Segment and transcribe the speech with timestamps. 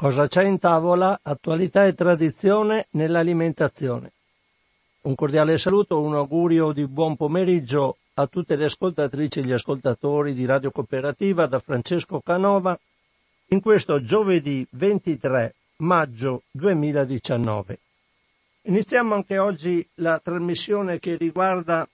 [0.00, 1.20] Cosa c'è in tavola?
[1.22, 4.12] Attualità e tradizione nell'alimentazione.
[5.02, 10.32] Un cordiale saluto, un augurio di buon pomeriggio a tutte le ascoltatrici e gli ascoltatori
[10.32, 12.80] di Radio Cooperativa da Francesco Canova
[13.48, 17.78] in questo giovedì 23 maggio 2019.
[18.62, 21.86] Iniziamo anche oggi la trasmissione che riguarda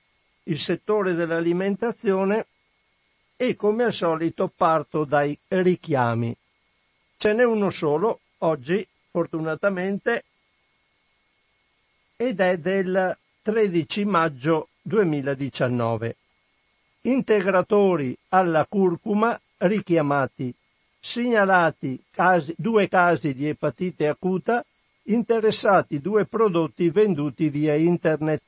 [0.44, 2.46] il settore dell'alimentazione
[3.34, 6.36] e come al solito parto dai richiami.
[7.18, 10.24] Ce n'è uno solo oggi, fortunatamente,
[12.16, 16.16] ed è del 13 maggio 2019.
[17.02, 20.52] Integratori alla curcuma richiamati.
[21.00, 24.64] Segnalati casi, due casi di epatite acuta,
[25.04, 28.42] interessati due prodotti venduti via internet.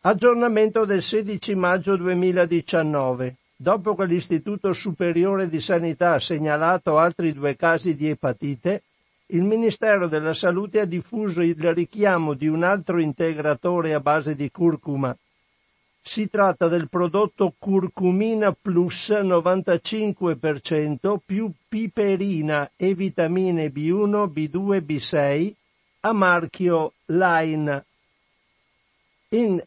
[0.00, 3.36] Aggiornamento del 16 maggio 2019.
[3.56, 8.82] Dopo che l'Istituto Superiore di Sanità ha segnalato altri due casi di epatite,
[9.26, 14.50] il Ministero della Salute ha diffuso il richiamo di un altro integratore a base di
[14.50, 15.16] curcuma.
[16.02, 25.54] Si tratta del prodotto Curcumina Plus 95% più piperina e vitamine B1, B2, B6
[26.00, 27.82] a marchio Line,
[29.30, 29.58] in,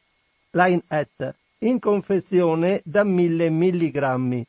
[0.51, 4.43] Line at in confezione da 1000 mg,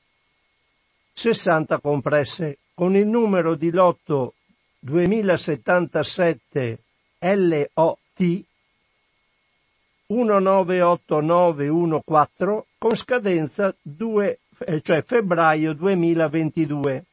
[1.12, 4.34] 60 compresse, con il numero di lotto
[4.80, 6.78] 2077
[7.20, 8.44] LOT
[10.06, 17.04] 198914 con scadenza 2, eh, cioè febbraio 2022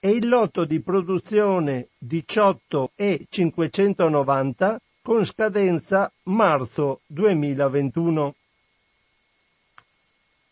[0.00, 8.34] e il lotto di produzione 18 e 590 con scadenza marzo 2021.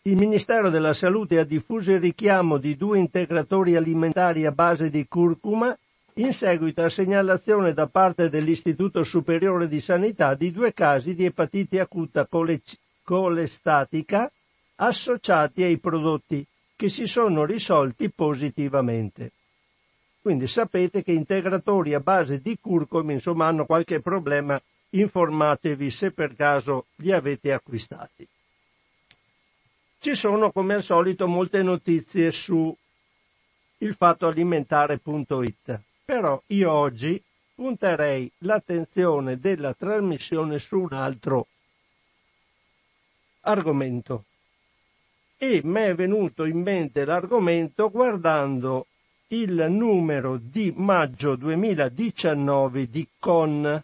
[0.03, 5.05] Il Ministero della Salute ha diffuso il richiamo di due integratori alimentari a base di
[5.05, 5.77] curcuma
[6.13, 11.81] in seguito a segnalazione da parte dell'Istituto Superiore di Sanità di due casi di epatite
[11.81, 12.29] acuta
[13.03, 14.31] colestatica
[14.75, 16.47] associati ai prodotti
[16.77, 19.33] che si sono risolti positivamente.
[20.21, 24.57] Quindi sapete che integratori a base di curcuma insomma hanno qualche problema,
[24.91, 28.25] informatevi se per caso li avete acquistati.
[30.01, 32.73] Ci sono come al solito molte notizie su
[33.79, 37.21] il fattoalimentare.it, però io oggi
[37.53, 41.47] punterei l'attenzione della trasmissione su un altro
[43.41, 44.23] argomento.
[45.35, 48.85] E mi è venuto in mente l'argomento guardando
[49.27, 53.83] il numero di maggio 2019 di CON,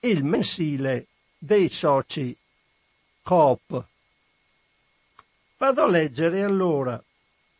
[0.00, 1.06] il mensile
[1.38, 2.36] dei soci
[3.22, 3.86] Coop.
[5.60, 6.98] Vado a leggere allora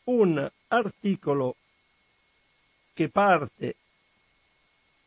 [0.05, 1.57] un articolo
[2.95, 3.77] che parte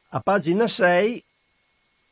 [0.10, 1.24] a pagina 6,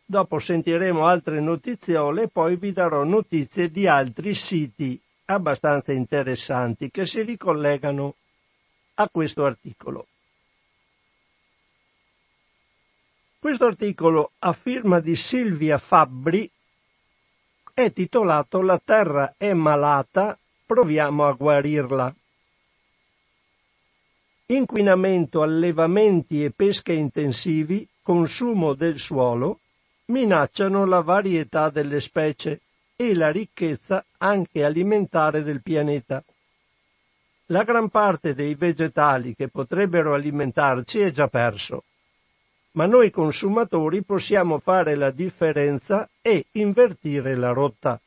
[0.04, 7.06] dopo sentiremo altre notiziole e poi vi darò notizie di altri siti abbastanza interessanti che
[7.06, 8.16] si ricollegano
[8.96, 10.08] a questo articolo.
[13.38, 16.50] Questo articolo a firma di Silvia Fabbri
[17.72, 20.36] è titolato La terra è malata
[20.72, 22.16] proviamo a guarirla.
[24.46, 29.60] Inquinamento, allevamenti e pesche intensivi, consumo del suolo,
[30.06, 32.62] minacciano la varietà delle specie
[32.96, 36.24] e la ricchezza anche alimentare del pianeta.
[37.48, 41.84] La gran parte dei vegetali che potrebbero alimentarci è già perso,
[42.76, 48.00] ma noi consumatori possiamo fare la differenza e invertire la rotta.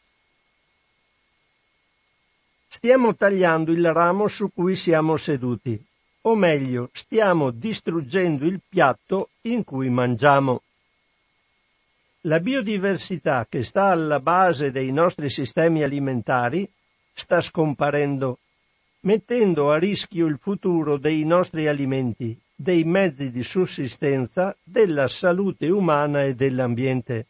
[2.76, 5.80] Stiamo tagliando il ramo su cui siamo seduti,
[6.22, 10.60] o meglio, stiamo distruggendo il piatto in cui mangiamo.
[12.22, 16.68] La biodiversità che sta alla base dei nostri sistemi alimentari
[17.12, 18.40] sta scomparendo,
[19.02, 26.24] mettendo a rischio il futuro dei nostri alimenti, dei mezzi di sussistenza, della salute umana
[26.24, 27.28] e dell'ambiente.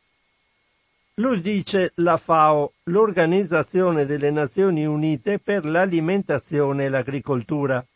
[1.19, 7.87] Lo dice la FAO, l'Organizzazione delle Nazioni Unite per l'alimentazione e l'agricoltura,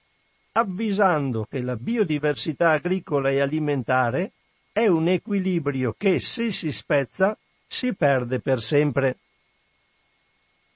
[0.53, 4.31] avvisando che la biodiversità agricola e alimentare
[4.71, 7.37] è un equilibrio che se si spezza
[7.67, 9.17] si perde per sempre.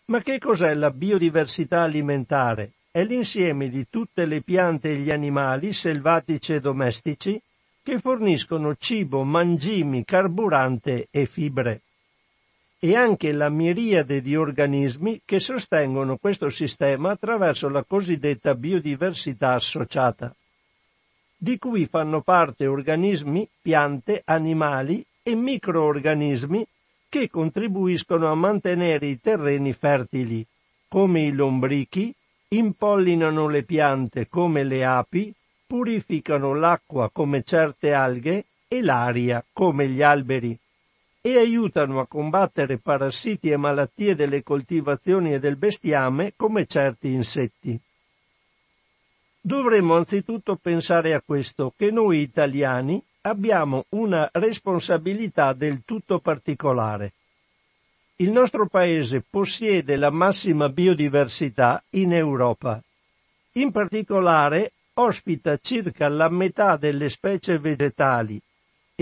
[0.06, 2.72] Ma che cos'è la biodiversità alimentare?
[2.90, 7.40] È l'insieme di tutte le piante e gli animali, selvatici e domestici,
[7.84, 11.82] che forniscono cibo, mangimi, carburante e fibre
[12.84, 20.34] e anche la miriade di organismi che sostengono questo sistema attraverso la cosiddetta biodiversità associata.
[21.36, 26.66] di cui fanno parte organismi, piante, animali e microorganismi
[27.08, 30.44] che contribuiscono a mantenere i terreni fertili,
[30.88, 32.12] come i lombrichi,
[32.48, 35.32] impollinano le piante come le api,
[35.68, 40.58] purificano l'acqua come certe alghe e l'aria come gli alberi
[41.24, 47.78] e aiutano a combattere parassiti e malattie delle coltivazioni e del bestiame come certi insetti.
[49.40, 57.12] Dovremmo anzitutto pensare a questo, che noi italiani abbiamo una responsabilità del tutto particolare.
[58.16, 62.82] Il nostro paese possiede la massima biodiversità in Europa.
[63.52, 68.40] In particolare ospita circa la metà delle specie vegetali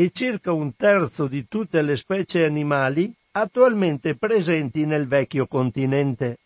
[0.00, 6.38] e circa un terzo di tutte le specie animali attualmente presenti nel vecchio continente.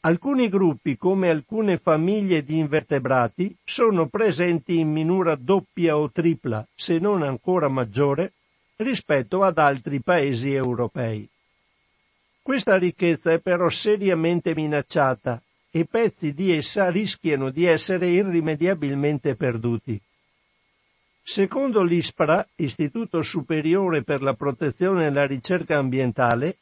[0.00, 6.98] Alcuni gruppi, come alcune famiglie di invertebrati, sono presenti in minura doppia o tripla, se
[6.98, 8.32] non ancora maggiore,
[8.78, 11.28] rispetto ad altri paesi europei.
[12.42, 15.40] Questa ricchezza è però seriamente minacciata
[15.70, 20.00] e pezzi di essa rischiano di essere irrimediabilmente perduti.
[21.28, 26.56] Secondo l'ISPRA, Istituto Superiore per la Protezione e la Ricerca Ambientale,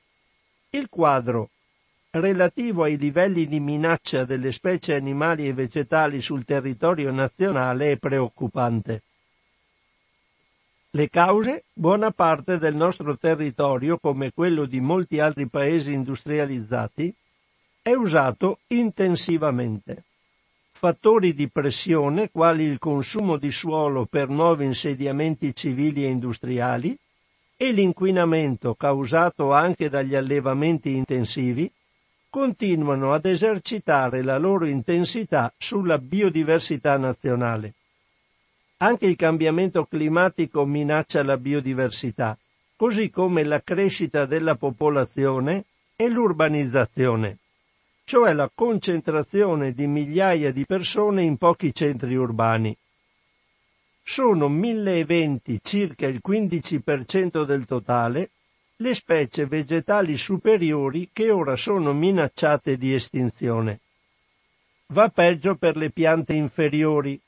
[0.71, 1.51] il quadro
[2.13, 9.03] relativo ai livelli di minaccia delle specie animali e vegetali sul territorio nazionale è preoccupante.
[10.93, 11.65] Le cause?
[11.71, 17.15] Buona parte del nostro territorio, come quello di molti altri paesi industrializzati,
[17.83, 20.05] è usato intensivamente.
[20.85, 26.95] Fattori di pressione, quali il consumo di suolo per nuovi insediamenti civili e industriali,
[27.57, 31.73] e l'inquinamento causato anche dagli allevamenti intensivi,
[32.29, 37.73] continuano ad esercitare la loro intensità sulla biodiversità nazionale.
[38.77, 42.37] Anche il cambiamento climatico minaccia la biodiversità,
[42.77, 45.65] così come la crescita della popolazione
[45.97, 47.39] e l'urbanizzazione,
[48.05, 52.77] cioè la concentrazione di migliaia di persone in pochi centri urbani.
[54.03, 58.31] Sono 1020, circa il 15% del totale,
[58.77, 63.81] le specie vegetali superiori che ora sono minacciate di estinzione.
[64.89, 67.19] Va peggio per le piante inferiori.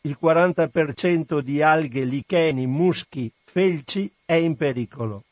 [0.00, 5.22] Il 40% di alghe, licheni, muschi, felci è in pericolo.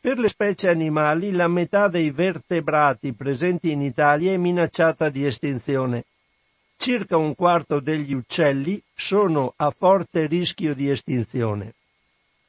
[0.00, 6.04] Per le specie animali la metà dei vertebrati presenti in Italia è minacciata di estinzione.
[6.76, 11.74] Circa un quarto degli uccelli sono a forte rischio di estinzione.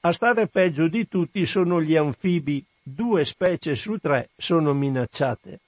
[0.02, 5.60] A stare peggio di tutti sono gli anfibi, due specie su tre sono minacciate.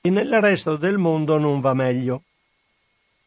[0.00, 2.22] E nel resto del mondo non va meglio.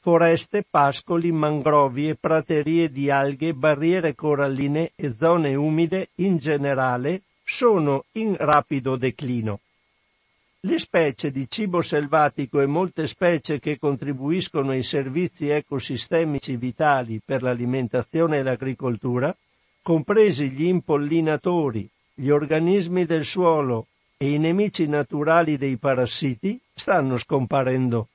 [0.02, 8.06] Foreste, pascoli, mangrovi e praterie di alghe, barriere coralline e zone umide in generale sono
[8.14, 9.60] in rapido declino.
[10.62, 17.44] Le specie di cibo selvatico e molte specie che contribuiscono ai servizi ecosistemici vitali per
[17.44, 19.36] l'alimentazione e l'agricoltura,
[19.82, 28.08] compresi gli impollinatori, gli organismi del suolo e i nemici naturali dei parassiti, stanno scomparendo.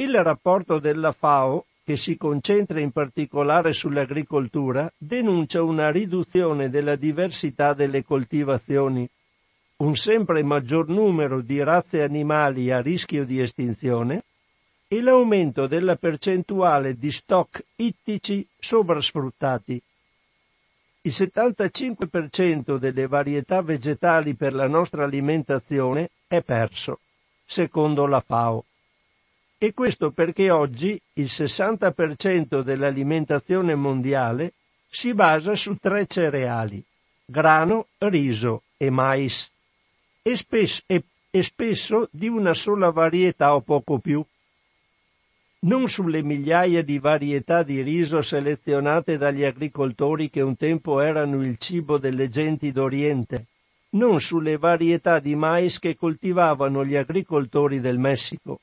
[0.00, 7.74] Il rapporto della FAO, che si concentra in particolare sull'agricoltura, denuncia una riduzione della diversità
[7.74, 9.08] delle coltivazioni
[9.78, 14.22] un sempre maggior numero di razze animali a rischio di estinzione
[14.86, 19.82] e l'aumento della percentuale di stock ittici sovrasfruttati.
[21.02, 27.00] Il 75% delle varietà vegetali per la nostra alimentazione è perso,
[27.44, 28.64] secondo la FAO.
[29.60, 34.52] E questo perché oggi il 60% dell'alimentazione mondiale
[34.88, 36.80] si basa su tre cereali,
[37.24, 39.50] grano, riso e mais
[40.22, 44.24] e spesso, e, e spesso di una sola varietà o poco più.
[45.60, 51.58] Non sulle migliaia di varietà di riso selezionate dagli agricoltori che un tempo erano il
[51.58, 53.46] cibo delle genti d'Oriente,
[53.90, 58.60] non sulle varietà di mais che coltivavano gli agricoltori del Messico.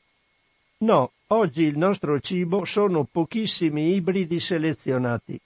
[0.77, 5.39] No, oggi il nostro cibo sono pochissimi ibridi selezionati.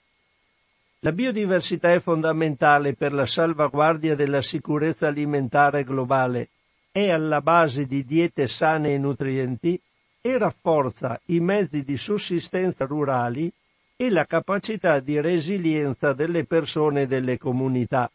[1.00, 6.48] La biodiversità è fondamentale per la salvaguardia della sicurezza alimentare globale,
[6.90, 9.80] è alla base di diete sane e nutrienti
[10.20, 13.50] e rafforza i mezzi di sussistenza rurali
[13.96, 18.10] e la capacità di resilienza delle persone e delle comunità,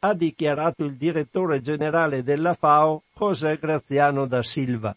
[0.00, 4.96] ha dichiarato il direttore generale della FAO José Graziano da Silva.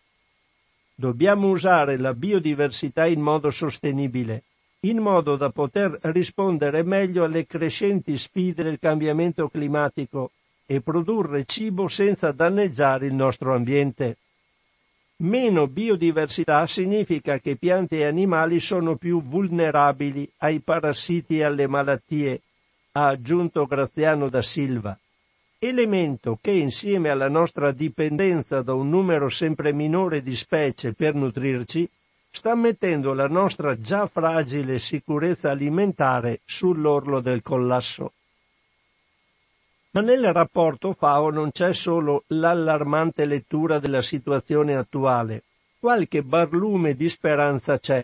[0.96, 4.44] Dobbiamo usare la biodiversità in modo sostenibile,
[4.82, 10.32] in modo da poter rispondere meglio alle crescenti sfide del cambiamento climatico
[10.66, 14.18] e produrre cibo senza danneggiare il nostro ambiente.
[15.18, 22.42] Meno biodiversità significa che piante e animali sono più vulnerabili ai parassiti e alle malattie,
[22.94, 24.98] ha aggiunto Graziano da Silva,
[25.64, 31.88] elemento che insieme alla nostra dipendenza da un numero sempre minore di specie per nutrirci,
[32.32, 38.14] sta mettendo la nostra già fragile sicurezza alimentare sull'orlo del collasso.
[39.92, 45.44] Ma nel rapporto FAO non c'è solo l'allarmante lettura della situazione attuale,
[45.80, 48.04] qualche barlume di speranza c'è.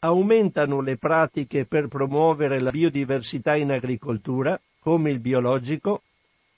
[0.00, 6.02] Aumentano le pratiche per promuovere la biodiversità in agricoltura, come il biologico,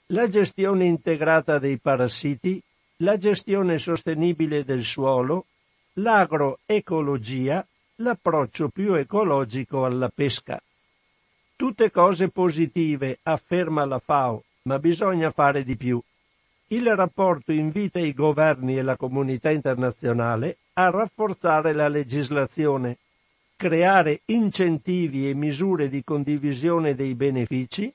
[0.07, 2.61] la gestione integrata dei parassiti,
[2.97, 5.45] la gestione sostenibile del suolo,
[5.93, 7.65] l'agroecologia,
[7.97, 10.61] l'approccio più ecologico alla pesca.
[11.55, 16.01] Tutte cose positive, afferma la FAO, ma bisogna fare di più.
[16.67, 22.97] Il rapporto invita i governi e la comunità internazionale a rafforzare la legislazione,
[23.55, 27.93] creare incentivi e misure di condivisione dei benefici,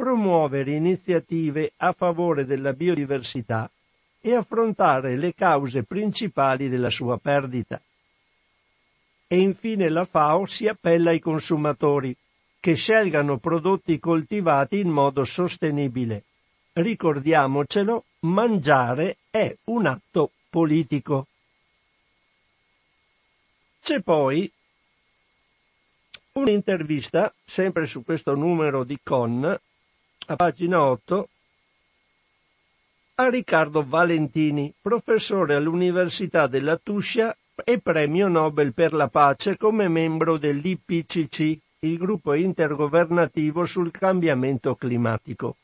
[0.00, 3.70] promuovere iniziative a favore della biodiversità
[4.18, 7.78] e affrontare le cause principali della sua perdita.
[9.26, 12.16] E infine la FAO si appella ai consumatori
[12.60, 16.24] che scelgano prodotti coltivati in modo sostenibile.
[16.72, 21.26] Ricordiamocelo, mangiare è un atto politico.
[23.82, 24.50] C'è poi
[26.32, 29.58] un'intervista, sempre su questo numero di Con,
[30.30, 31.28] a pagina 8,
[33.16, 40.38] a Riccardo Valentini, professore all'Università della Tuscia e premio Nobel per la pace come membro
[40.38, 45.56] dell'IPCC, il gruppo intergovernativo sul cambiamento climatico.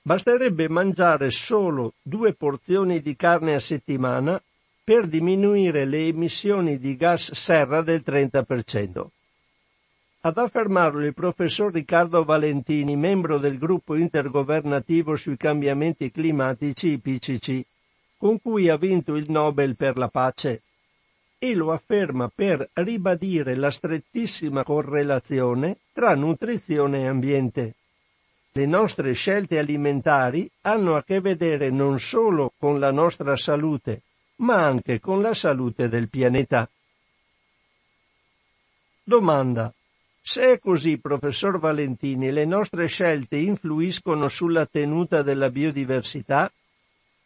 [0.00, 4.42] Basterebbe mangiare solo due porzioni di carne a settimana
[4.82, 9.08] per diminuire le emissioni di gas serra del 30%.
[10.26, 17.66] Ad affermarlo il professor Riccardo Valentini, membro del gruppo intergovernativo sui cambiamenti climatici IPCC,
[18.16, 20.62] con cui ha vinto il Nobel per la pace
[21.38, 27.74] e lo afferma per ribadire la strettissima correlazione tra nutrizione e ambiente.
[28.52, 34.00] Le nostre scelte alimentari hanno a che vedere non solo con la nostra salute,
[34.36, 36.66] ma anche con la salute del pianeta.
[39.02, 39.70] Domanda.
[40.26, 46.50] Se è così, professor Valentini, le nostre scelte influiscono sulla tenuta della biodiversità?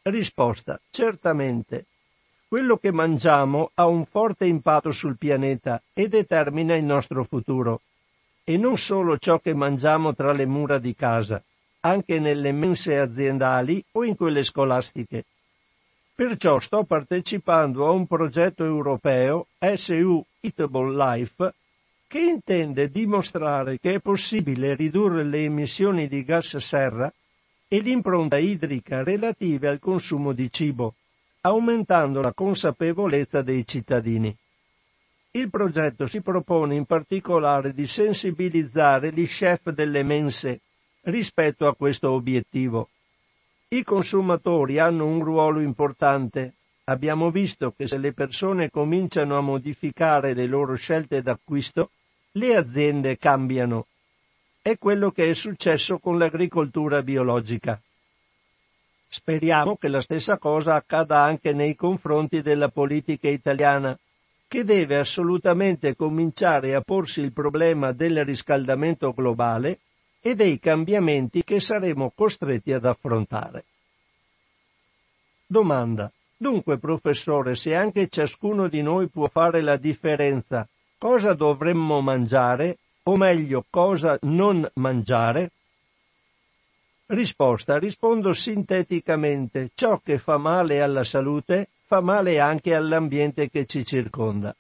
[0.03, 0.81] Risposta.
[0.91, 1.85] Certamente.
[2.49, 7.83] Quello che mangiamo ha un forte impatto sul pianeta e determina il nostro futuro.
[8.43, 11.41] E non solo ciò che mangiamo tra le mura di casa,
[11.83, 15.25] anche nelle mense aziendali o in quelle scolastiche.
[16.17, 21.55] Perciò sto partecipando a un progetto europeo SU Eatable Life
[22.09, 27.13] che intende dimostrare che è possibile ridurre le emissioni di gas serra
[27.69, 30.95] e l'impronta idrica relative al consumo di cibo
[31.43, 34.35] aumentando la consapevolezza dei cittadini.
[35.31, 40.61] Il progetto si propone in particolare di sensibilizzare gli chef delle mense
[41.03, 42.89] rispetto a questo obiettivo.
[43.69, 46.55] I consumatori hanno un ruolo importante.
[46.85, 51.91] Abbiamo visto che se le persone cominciano a modificare le loro scelte d'acquisto,
[52.33, 53.87] le aziende cambiano.
[54.61, 57.81] È quello che è successo con l'agricoltura biologica.
[59.09, 63.99] Speriamo che la stessa cosa accada anche nei confronti della politica italiana,
[64.47, 69.79] che deve assolutamente cominciare a porsi il problema del riscaldamento globale
[70.21, 73.65] e dei cambiamenti che saremo costretti ad affrontare.
[75.47, 76.13] Domanda.
[76.37, 83.17] Dunque, professore, se anche ciascuno di noi può fare la differenza, cosa dovremmo mangiare, o
[83.17, 85.51] meglio, cosa non mangiare?
[87.07, 87.79] Risposta.
[87.79, 89.71] Rispondo sinteticamente.
[89.75, 94.55] Ciò che fa male alla salute fa male anche all'ambiente che ci circonda.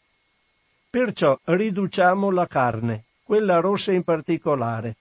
[0.89, 4.97] Perciò riduciamo la carne, quella rossa in particolare.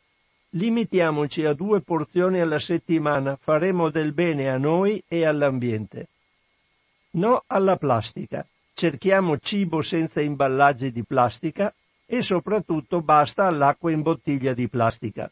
[0.50, 6.08] Limitiamoci a due porzioni alla settimana, faremo del bene a noi e all'ambiente.
[7.12, 8.46] No alla plastica.
[8.78, 11.74] Cerchiamo cibo senza imballaggi di plastica
[12.06, 15.32] e soprattutto basta all'acqua in bottiglia di plastica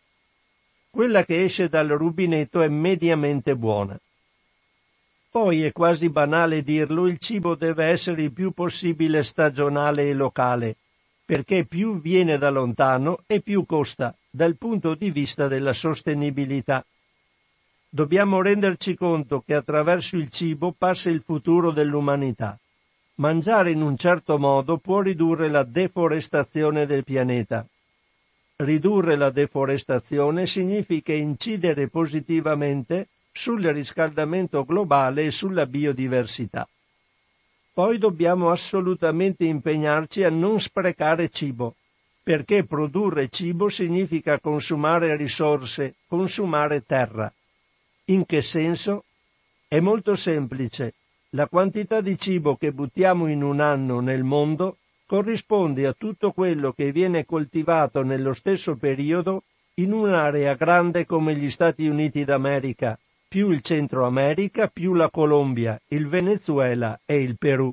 [0.95, 3.99] quella che esce dal rubinetto è mediamente buona.
[5.29, 10.77] Poi è quasi banale dirlo, il cibo deve essere il più possibile stagionale e locale,
[11.25, 16.85] perché più viene da lontano e più costa dal punto di vista della sostenibilità.
[17.89, 22.57] Dobbiamo renderci conto che attraverso il cibo passa il futuro dell'umanità.
[23.17, 27.65] Mangiare in un certo modo può ridurre la deforestazione del pianeta.
[28.57, 36.67] Ridurre la deforestazione significa incidere positivamente sul riscaldamento globale e sulla biodiversità.
[37.73, 41.75] Poi dobbiamo assolutamente impegnarci a non sprecare cibo,
[42.21, 47.31] perché produrre cibo significa consumare risorse, consumare terra.
[48.05, 49.05] In che senso?
[49.67, 50.93] È molto semplice.
[51.35, 56.71] La quantità di cibo che buttiamo in un anno nel mondo corrisponde a tutto quello
[56.71, 59.43] che viene coltivato nello stesso periodo
[59.75, 65.77] in un'area grande come gli Stati Uniti d'America, più il Centro America, più la Colombia,
[65.87, 67.69] il Venezuela e il Perù.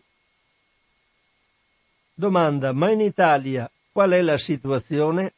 [2.15, 5.35] Domanda, ma in Italia qual è la situazione?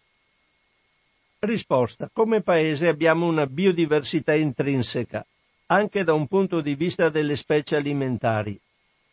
[1.40, 5.26] Risposta, come paese abbiamo una biodiversità intrinseca,
[5.66, 8.58] anche da un punto di vista delle specie alimentari.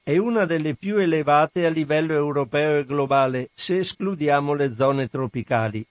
[0.03, 5.85] È una delle più elevate a livello europeo e globale, se escludiamo le zone tropicali.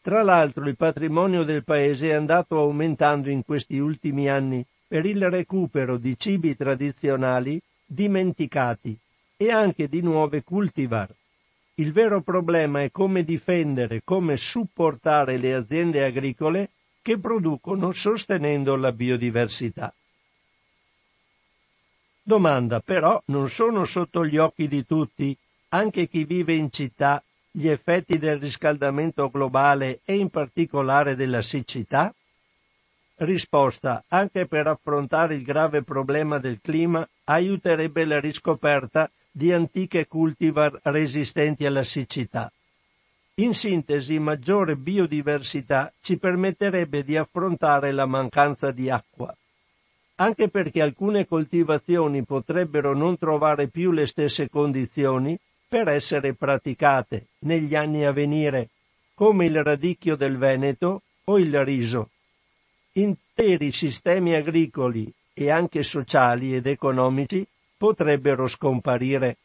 [0.00, 5.30] Tra l'altro il patrimonio del paese è andato aumentando in questi ultimi anni per il
[5.30, 8.96] recupero di cibi tradizionali dimenticati
[9.36, 11.08] e anche di nuove cultivar.
[11.76, 16.70] Il vero problema è come difendere, come supportare le aziende agricole
[17.04, 19.92] che producono sostenendo la biodiversità.
[22.22, 25.36] Domanda, però non sono sotto gli occhi di tutti,
[25.68, 32.10] anche chi vive in città, gli effetti del riscaldamento globale e in particolare della siccità?
[33.16, 34.02] Risposta.
[34.08, 41.66] Anche per affrontare il grave problema del clima aiuterebbe la riscoperta di antiche cultivar resistenti
[41.66, 42.50] alla siccità.
[43.38, 49.36] In sintesi, maggiore biodiversità ci permetterebbe di affrontare la mancanza di acqua.
[50.16, 57.74] Anche perché alcune coltivazioni potrebbero non trovare più le stesse condizioni per essere praticate negli
[57.74, 58.68] anni a venire,
[59.14, 62.10] come il radicchio del Veneto o il riso.
[62.92, 67.44] Interi sistemi agricoli e anche sociali ed economici
[67.76, 69.38] potrebbero scomparire.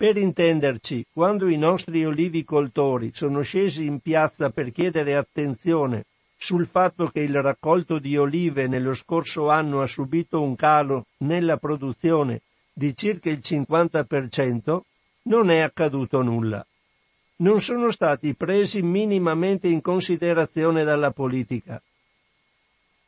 [0.00, 6.06] Per intenderci, quando i nostri olivicoltori sono scesi in piazza per chiedere attenzione
[6.38, 11.58] sul fatto che il raccolto di olive nello scorso anno ha subito un calo nella
[11.58, 12.40] produzione
[12.72, 14.80] di circa il 50%,
[15.24, 16.66] non è accaduto nulla.
[17.36, 21.78] Non sono stati presi minimamente in considerazione dalla politica.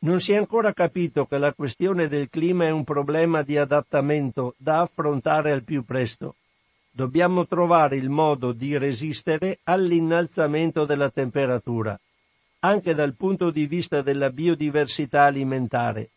[0.00, 4.52] Non si è ancora capito che la questione del clima è un problema di adattamento
[4.58, 6.34] da affrontare al più presto.
[6.94, 11.98] Dobbiamo trovare il modo di resistere all'innalzamento della temperatura,
[12.60, 16.10] anche dal punto di vista della biodiversità alimentare.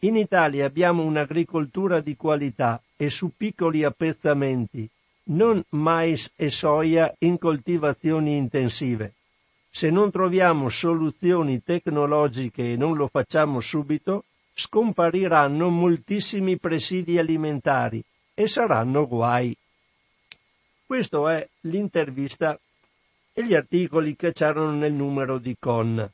[0.00, 4.88] In Italia abbiamo un'agricoltura di qualità e su piccoli appezzamenti,
[5.24, 9.12] non mais e soia in coltivazioni intensive.
[9.68, 18.48] Se non troviamo soluzioni tecnologiche e non lo facciamo subito, scompariranno moltissimi presidi alimentari e
[18.48, 19.54] saranno guai.
[20.94, 22.56] Questo è l'intervista
[23.32, 26.08] e gli articoli che c'erano nel numero di Con.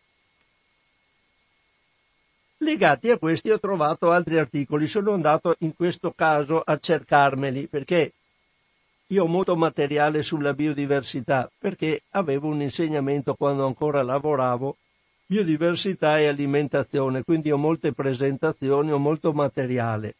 [2.56, 8.14] Legati a questi ho trovato altri articoli, sono andato in questo caso a cercarmeli perché
[9.08, 14.78] io ho molto materiale sulla biodiversità perché avevo un insegnamento quando ancora lavoravo,
[15.26, 20.14] biodiversità e alimentazione, quindi ho molte presentazioni, ho molto materiale.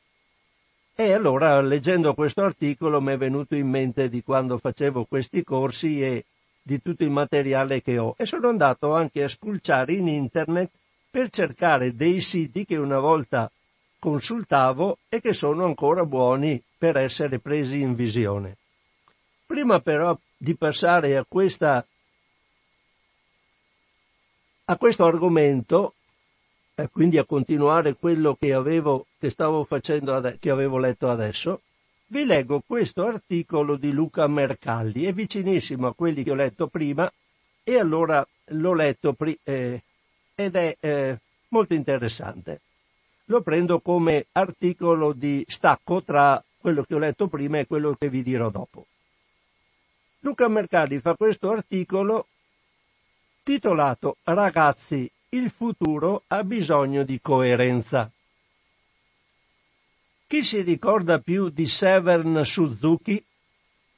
[1.01, 6.03] E allora leggendo questo articolo mi è venuto in mente di quando facevo questi corsi
[6.03, 6.27] e
[6.61, 10.71] di tutto il materiale che ho e sono andato anche a spulciare in internet
[11.11, 13.51] per cercare dei siti che una volta
[13.99, 18.59] consultavo e che sono ancora buoni per essere presi in visione.
[19.47, 21.83] Prima però di passare a questa
[24.67, 25.95] a questo argomento
[26.83, 31.61] e quindi a continuare quello che avevo che stavo facendo ade- che avevo letto adesso
[32.07, 37.11] vi leggo questo articolo di Luca Mercaldi è vicinissimo a quelli che ho letto prima
[37.63, 39.83] e allora l'ho letto pri- eh,
[40.35, 42.61] ed è eh, molto interessante.
[43.27, 48.09] Lo prendo come articolo di stacco tra quello che ho letto prima e quello che
[48.09, 48.87] vi dirò dopo.
[50.21, 52.27] Luca Mercalli fa questo articolo
[53.43, 58.11] titolato Ragazzi, il futuro ha bisogno di coerenza.
[60.27, 63.23] Chi si ricorda più di Severn Suzuki?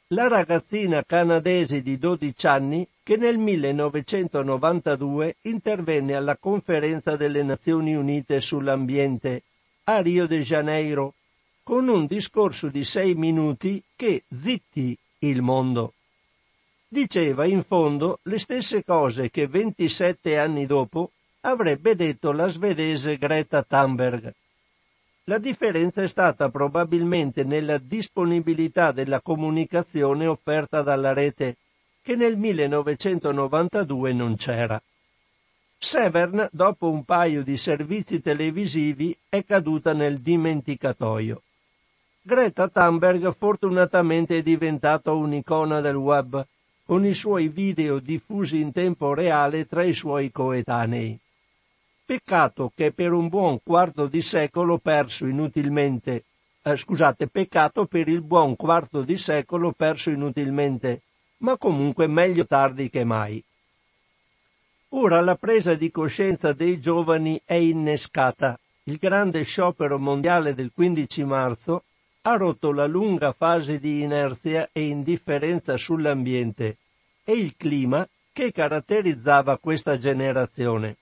[0.08, 8.38] La ragazzina canadese di 12 anni che nel 1992 intervenne alla conferenza delle Nazioni Unite
[8.42, 9.44] sull'ambiente
[9.84, 11.14] a Rio de Janeiro
[11.62, 15.94] con un discorso di sei minuti che zittì il mondo.
[16.86, 21.12] Diceva in fondo le stesse cose che 27 anni dopo
[21.44, 24.32] avrebbe detto la svedese Greta Thunberg.
[25.24, 31.56] La differenza è stata probabilmente nella disponibilità della comunicazione offerta dalla rete,
[32.00, 34.80] che nel 1992 non c'era.
[35.78, 41.42] Severn, dopo un paio di servizi televisivi, è caduta nel dimenticatoio.
[42.22, 46.44] Greta Thunberg fortunatamente è diventata un'icona del web,
[46.84, 51.18] con i suoi video diffusi in tempo reale tra i suoi coetanei.
[52.12, 56.24] Peccato che per un buon quarto di secolo perso inutilmente,
[56.62, 61.04] eh, scusate, peccato per il buon quarto di secolo perso inutilmente,
[61.38, 63.42] ma comunque meglio tardi che mai.
[64.90, 68.60] Ora la presa di coscienza dei giovani è innescata.
[68.82, 71.84] Il grande sciopero mondiale del 15 marzo
[72.20, 76.76] ha rotto la lunga fase di inerzia e indifferenza sull'ambiente
[77.24, 80.98] e il clima che caratterizzava questa generazione.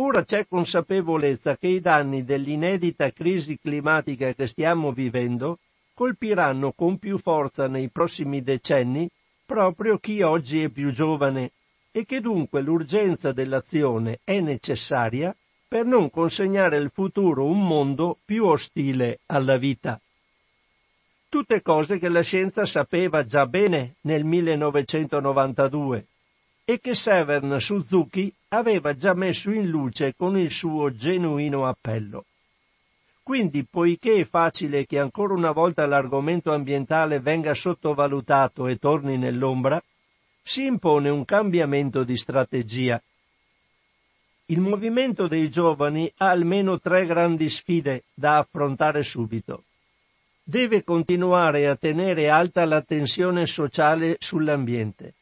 [0.00, 5.58] Ora c'è consapevolezza che i danni dell'inedita crisi climatica che stiamo vivendo
[5.92, 9.10] colpiranno con più forza nei prossimi decenni
[9.44, 11.50] proprio chi oggi è più giovane
[11.90, 15.34] e che dunque l'urgenza dell'azione è necessaria
[15.66, 20.00] per non consegnare al futuro un mondo più ostile alla vita.
[21.28, 26.06] Tutte cose che la scienza sapeva già bene nel 1992
[26.70, 32.26] e che Severn Suzuki aveva già messo in luce con il suo genuino appello.
[33.22, 39.82] Quindi, poiché è facile che ancora una volta l'argomento ambientale venga sottovalutato e torni nell'ombra,
[40.42, 43.02] si impone un cambiamento di strategia.
[44.44, 49.64] Il movimento dei giovani ha almeno tre grandi sfide da affrontare subito.
[50.42, 55.14] Deve continuare a tenere alta la tensione sociale sull'ambiente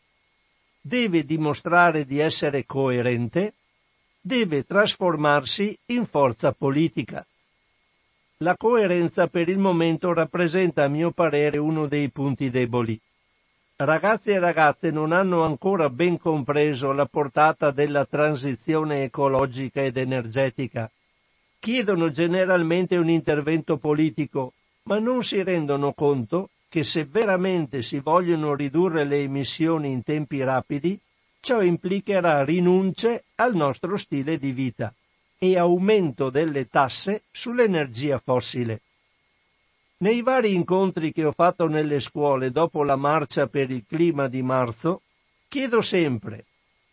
[0.87, 3.55] deve dimostrare di essere coerente,
[4.21, 7.27] deve trasformarsi in forza politica.
[8.39, 13.01] La coerenza per il momento rappresenta a mio parere uno dei punti deboli.
[13.75, 20.89] Ragazzi e ragazze non hanno ancora ben compreso la portata della transizione ecologica ed energetica.
[21.59, 24.53] Chiedono generalmente un intervento politico,
[24.85, 30.43] ma non si rendono conto che se veramente si vogliono ridurre le emissioni in tempi
[30.43, 30.99] rapidi,
[31.41, 34.93] ciò implicherà rinunce al nostro stile di vita
[35.39, 38.81] e aumento delle tasse sull'energia fossile.
[39.99, 44.43] Nei vari incontri che ho fatto nelle scuole dopo la marcia per il clima di
[44.43, 45.03] marzo,
[45.49, 46.45] chiedo sempre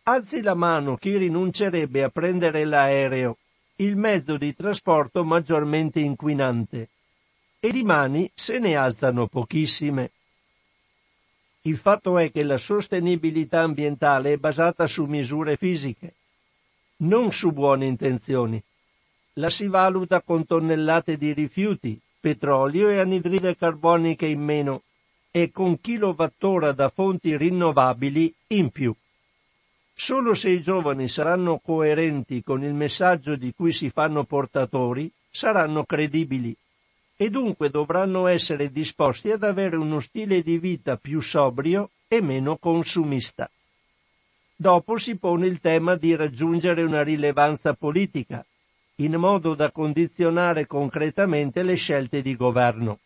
[0.03, 3.37] alzi la mano chi rinuncerebbe a prendere l'aereo,
[3.77, 6.89] il mezzo di trasporto maggiormente inquinante
[7.65, 10.11] e di mani se ne alzano pochissime.
[11.61, 16.13] Il fatto è che la sostenibilità ambientale è basata su misure fisiche,
[16.97, 18.61] non su buone intenzioni.
[19.35, 24.81] La si valuta con tonnellate di rifiuti, petrolio e anidride carbonica in meno
[25.31, 28.93] e con kilowattora da fonti rinnovabili in più.
[29.93, 35.85] Solo se i giovani saranno coerenti con il messaggio di cui si fanno portatori, saranno
[35.85, 36.53] credibili
[37.15, 42.57] e dunque dovranno essere disposti ad avere uno stile di vita più sobrio e meno
[42.57, 43.49] consumista.
[44.55, 48.45] Dopo si pone il tema di raggiungere una rilevanza politica,
[48.97, 52.99] in modo da condizionare concretamente le scelte di governo.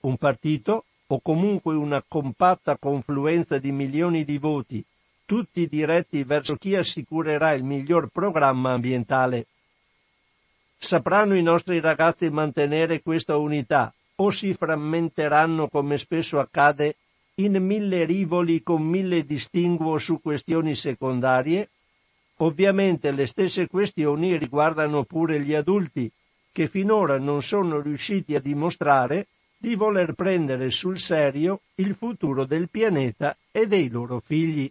[0.00, 4.84] Un partito, o comunque una compatta confluenza di milioni di voti,
[5.26, 9.46] tutti diretti verso chi assicurerà il miglior programma ambientale
[10.84, 16.96] Sapranno i nostri ragazzi mantenere questa unità o si frammenteranno come spesso accade
[17.36, 21.70] in mille rivoli con mille distinguo su questioni secondarie?
[22.38, 26.10] Ovviamente le stesse questioni riguardano pure gli adulti,
[26.50, 32.68] che finora non sono riusciti a dimostrare di voler prendere sul serio il futuro del
[32.68, 34.68] pianeta e dei loro figli.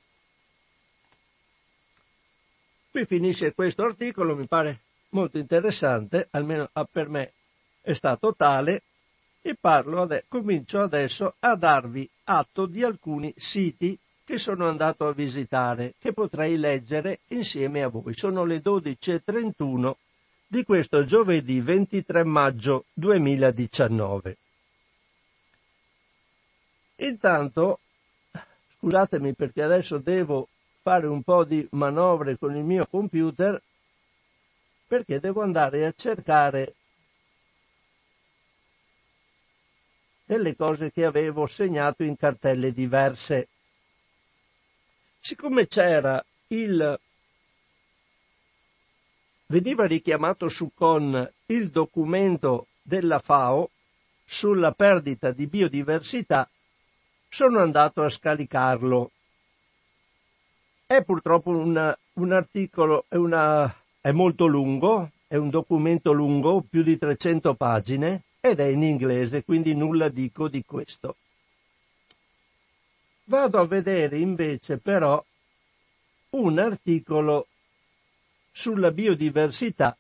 [2.91, 7.34] Qui finisce questo articolo, mi pare molto interessante, almeno per me
[7.82, 8.84] è stato tale,
[9.41, 15.13] e parlo ade- comincio adesso a darvi atto di alcuni siti che sono andato a
[15.13, 18.13] visitare, che potrei leggere insieme a voi.
[18.15, 19.93] Sono le 12.31
[20.47, 24.38] di questo giovedì 23 maggio 2019.
[26.97, 27.80] Intanto,
[28.78, 30.47] scusatemi perché adesso devo
[30.82, 33.60] fare un po' di manovre con il mio computer
[34.91, 36.75] perché devo andare a cercare
[40.25, 43.47] delle cose che avevo segnato in cartelle diverse.
[45.21, 46.99] Siccome c'era il
[49.45, 53.69] veniva richiamato su con il documento della FAO
[54.25, 56.49] sulla perdita di biodiversità,
[57.30, 59.10] sono andato a scaricarlo.
[60.86, 66.98] È purtroppo un, un articolo, una, è molto lungo, è un documento lungo, più di
[66.98, 71.16] 300 pagine, ed è in inglese, quindi nulla dico di questo.
[73.26, 75.24] Vado a vedere invece però
[76.32, 77.48] un articolo
[78.52, 79.96] sulla biodiversità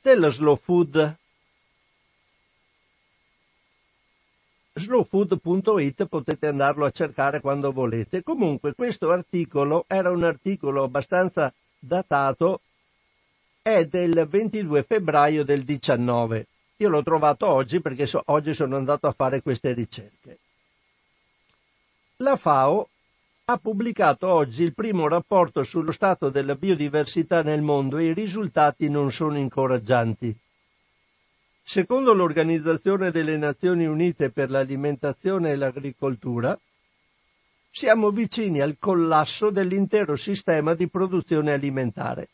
[0.00, 1.16] dello slow food.
[4.74, 8.22] slowfood.it potete andarlo a cercare quando volete.
[8.22, 12.60] Comunque questo articolo era un articolo abbastanza datato,
[13.60, 16.46] è del 22 febbraio del 19.
[16.76, 20.38] Io l'ho trovato oggi perché so, oggi sono andato a fare queste ricerche.
[22.18, 22.88] La FAO
[23.46, 28.88] ha pubblicato oggi il primo rapporto sullo stato della biodiversità nel mondo e i risultati
[28.88, 30.34] non sono incoraggianti.
[31.64, 36.58] Secondo l'Organizzazione delle Nazioni Unite per l'alimentazione e l'agricoltura,
[37.74, 42.28] siamo vicini al collasso dell'intero sistema di produzione alimentare.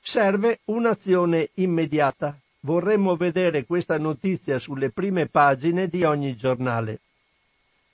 [0.00, 2.36] Serve un'azione immediata.
[2.60, 6.98] Vorremmo vedere questa notizia sulle prime pagine di ogni giornale.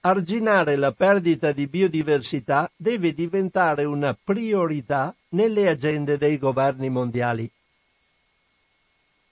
[0.00, 7.50] Arginare la perdita di biodiversità deve diventare una priorità nelle agende dei governi mondiali.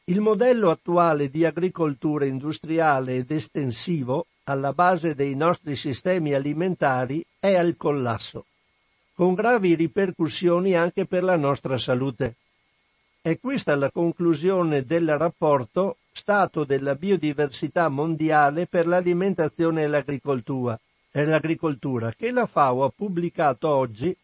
[0.05, 7.55] Il modello attuale di agricoltura industriale ed estensivo alla base dei nostri sistemi alimentari è
[7.55, 8.47] al collasso,
[9.15, 12.37] con gravi ripercussioni anche per la nostra salute.
[13.21, 20.79] È questa la conclusione del rapporto Stato della biodiversità mondiale per l'alimentazione e l'agricoltura,
[21.11, 24.17] e l'agricoltura che la FAO ha pubblicato oggi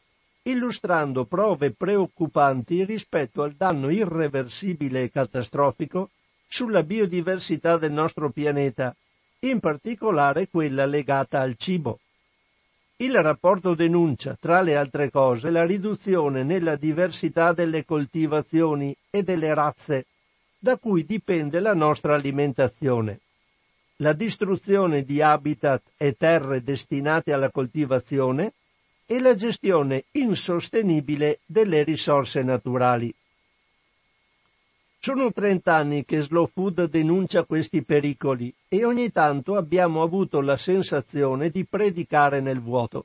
[0.42, 6.10] illustrando prove preoccupanti rispetto al danno irreversibile e catastrofico
[6.46, 8.94] sulla biodiversità del nostro pianeta,
[9.48, 11.98] in particolare quella legata al cibo.
[12.96, 19.52] Il rapporto denuncia, tra le altre cose, la riduzione nella diversità delle coltivazioni e delle
[19.52, 20.06] razze,
[20.58, 23.20] da cui dipende la nostra alimentazione.
[23.96, 28.52] La distruzione di habitat e terre destinate alla coltivazione
[29.06, 33.14] e la gestione insostenibile delle risorse naturali.
[35.04, 40.56] Sono 30 anni che Slow Food denuncia questi pericoli e ogni tanto abbiamo avuto la
[40.56, 43.04] sensazione di predicare nel vuoto.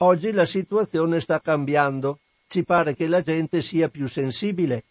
[0.00, 4.84] Oggi la situazione sta cambiando, ci pare che la gente sia più sensibile,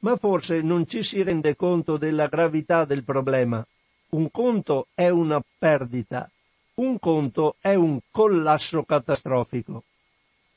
[0.00, 3.64] ma forse non ci si rende conto della gravità del problema.
[4.08, 6.28] Un conto è una perdita,
[6.74, 9.84] un conto è un collasso catastrofico.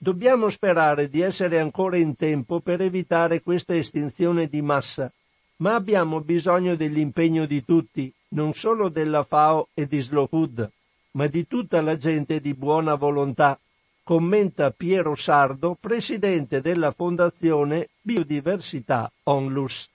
[0.05, 5.11] Dobbiamo sperare di essere ancora in tempo per evitare questa estinzione di massa,
[5.57, 10.71] ma abbiamo bisogno dell'impegno di tutti, non solo della FAO e di Slow Food,
[11.13, 13.59] ma di tutta la gente di buona volontà,
[14.03, 19.89] commenta Piero Sardo, presidente della Fondazione Biodiversità Onlus.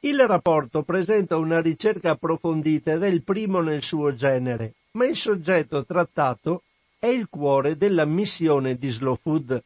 [0.00, 5.16] Il rapporto presenta una ricerca approfondita ed è il primo nel suo genere, ma il
[5.16, 6.64] soggetto trattato
[7.04, 9.62] è il cuore della missione di Slow Food.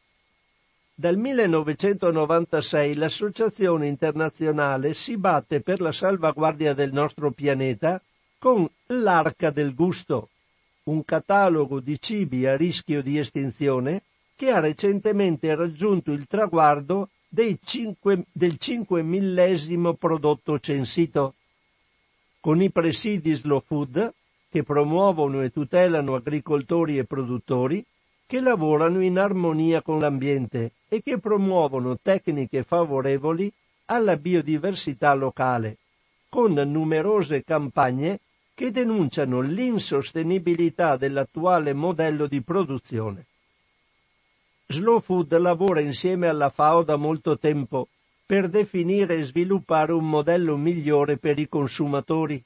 [0.93, 8.01] Dal 1996 l'Associazione internazionale si batte per la salvaguardia del nostro pianeta
[8.37, 10.27] con l'Arca del Gusto,
[10.83, 14.01] un catalogo di cibi a rischio di estinzione
[14.35, 17.07] che ha recentemente raggiunto il traguardo
[17.63, 21.35] 5, del 5 millesimo prodotto censito.
[22.41, 24.13] Con i presidi Slow Food
[24.49, 27.85] che promuovono e tutelano agricoltori e produttori
[28.25, 33.51] che lavorano in armonia con l'ambiente e che promuovono tecniche favorevoli
[33.85, 35.77] alla biodiversità locale,
[36.29, 38.19] con numerose campagne
[38.53, 43.25] che denunciano l'insostenibilità dell'attuale modello di produzione.
[44.67, 47.87] Slow Food lavora insieme alla FAO da molto tempo
[48.25, 52.43] per definire e sviluppare un modello migliore per i consumatori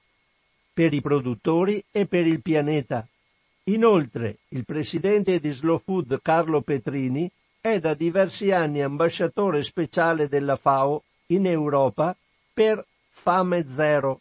[0.74, 3.08] per i produttori e per il pianeta.
[3.66, 7.30] Inoltre, il presidente di Slow Food Carlo Petrini
[7.62, 12.16] è da diversi anni ambasciatore speciale della FAO in Europa
[12.54, 14.20] per Fame Zero,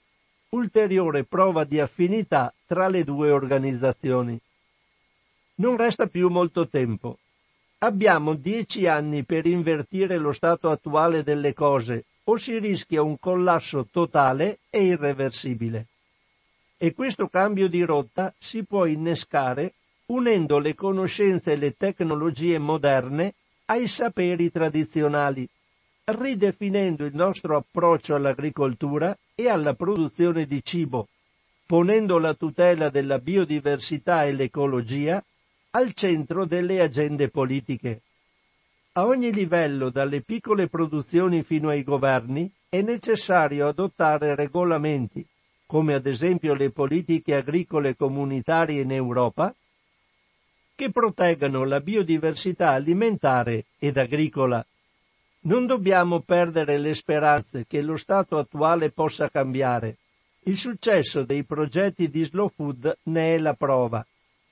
[0.51, 4.39] ulteriore prova di affinità tra le due organizzazioni.
[5.57, 7.19] Non resta più molto tempo.
[7.79, 13.89] Abbiamo dieci anni per invertire lo stato attuale delle cose o si rischia un collasso
[13.91, 15.87] totale e irreversibile.
[16.85, 19.75] E questo cambio di rotta si può innescare
[20.07, 23.35] unendo le conoscenze e le tecnologie moderne
[23.67, 25.49] ai saperi tradizionali,
[26.07, 31.07] ridefinendo il nostro approccio all'agricoltura e alla produzione di cibo,
[31.67, 35.23] ponendo la tutela della biodiversità e l'ecologia
[35.71, 38.01] al centro delle agende politiche.
[38.95, 45.25] A ogni livello, dalle piccole produzioni fino ai governi, è necessario adottare regolamenti,
[45.73, 49.55] come ad esempio le politiche agricole comunitarie in Europa,
[50.75, 54.63] che proteggano la biodiversità alimentare ed agricola.
[55.45, 59.97] Non dobbiamo perdere le speranze che lo stato attuale possa cambiare.
[60.41, 64.05] Il successo dei progetti di Slow Food ne è la prova.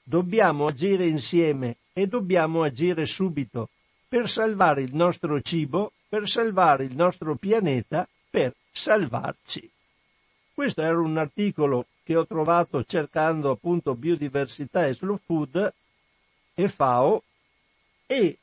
[0.02, 3.68] Dobbiamo agire insieme e dobbiamo agire subito
[4.09, 9.70] per salvare il nostro cibo, per salvare il nostro pianeta, per salvarci.
[10.61, 15.73] Questo era un articolo che ho trovato cercando appunto biodiversità e slow food
[16.53, 17.23] e FAO
[18.05, 18.37] e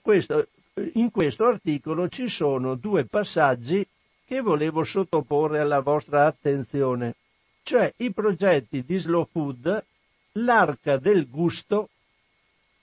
[0.00, 0.48] questo,
[0.94, 3.86] in questo articolo ci sono due passaggi
[4.24, 7.16] che volevo sottoporre alla vostra attenzione,
[7.64, 9.84] cioè i progetti di Slow Food,
[10.32, 11.90] l'arca del gusto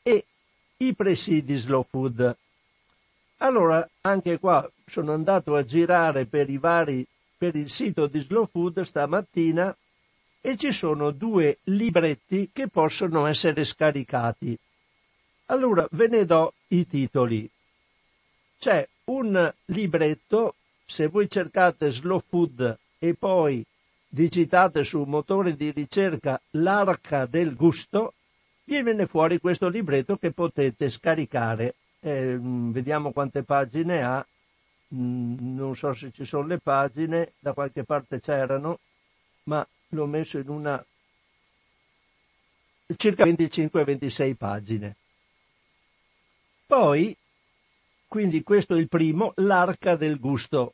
[0.04, 0.24] e
[0.78, 2.38] i presidi Slow Food.
[3.38, 7.04] Allora, anche qua sono andato a girare per i vari,
[7.40, 9.76] per il sito di Slow Food stamattina
[10.42, 14.58] e ci sono due libretti che possono essere scaricati.
[15.46, 17.50] Allora ve ne do i titoli.
[18.60, 23.66] C'è un libretto, se voi cercate Slow Food e poi
[24.10, 28.16] digitate sul motore di ricerca l'arca del gusto,
[28.66, 31.76] viene fuori questo libretto che potete scaricare.
[32.02, 34.26] Eh, vediamo quante pagine ha.
[34.96, 38.80] Mm, non so se ci sono le pagine, da qualche parte c'erano,
[39.44, 40.84] ma l'ho messo in una
[42.98, 44.96] circa 25-26 pagine.
[46.66, 47.16] Poi,
[48.08, 50.74] quindi questo è il primo, l'arca del gusto,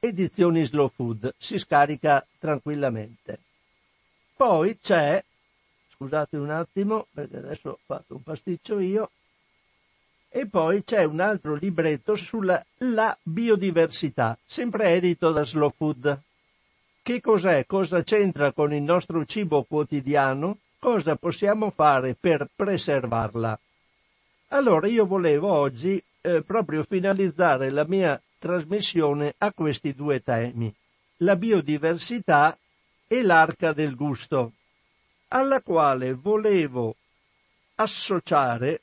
[0.00, 3.38] edizioni slow food, si scarica tranquillamente.
[4.34, 5.22] Poi c'è,
[5.94, 9.10] scusate un attimo, perché adesso ho fatto un pasticcio io,
[10.34, 12.64] e poi c'è un altro libretto sulla
[13.22, 16.18] biodiversità, sempre edito da Slow Food.
[17.02, 17.66] Che cos'è?
[17.66, 20.56] Cosa c'entra con il nostro cibo quotidiano?
[20.78, 23.58] Cosa possiamo fare per preservarla?
[24.48, 30.74] Allora io volevo oggi eh, proprio finalizzare la mia trasmissione a questi due temi,
[31.18, 32.56] la biodiversità
[33.06, 34.52] e l'arca del gusto,
[35.28, 36.96] alla quale volevo
[37.74, 38.80] associare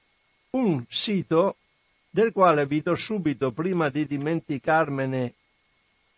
[0.52, 1.58] un sito
[2.10, 5.34] del quale vi do subito, prima di dimenticarmene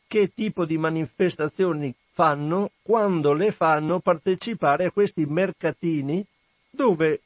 [0.06, 6.24] che tipo di manifestazioni fanno, quando le fanno partecipare a questi mercatini
[6.70, 7.20] dove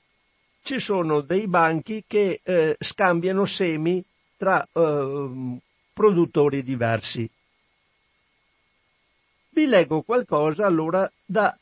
[0.64, 4.05] ci sono dei banchi che eh, scambiano semi
[4.37, 5.59] tra eh,
[5.92, 7.29] produttori diversi.
[9.50, 11.56] Vi leggo qualcosa allora da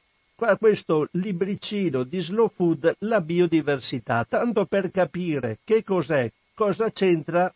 [0.58, 7.52] questo libricino di Slow Food, la biodiversità, tanto per capire che cos'è, cosa c'entra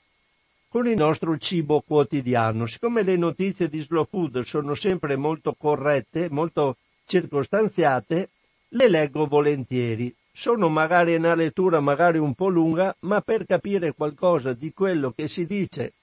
[0.68, 2.66] con il nostro cibo quotidiano.
[2.66, 6.76] Siccome le notizie di Slow Food sono sempre molto corrette, molto
[7.06, 8.28] circostanziate,
[8.68, 14.52] le leggo volentieri sono magari una lettura magari un po' lunga, ma per capire qualcosa
[14.52, 15.94] di quello che si dice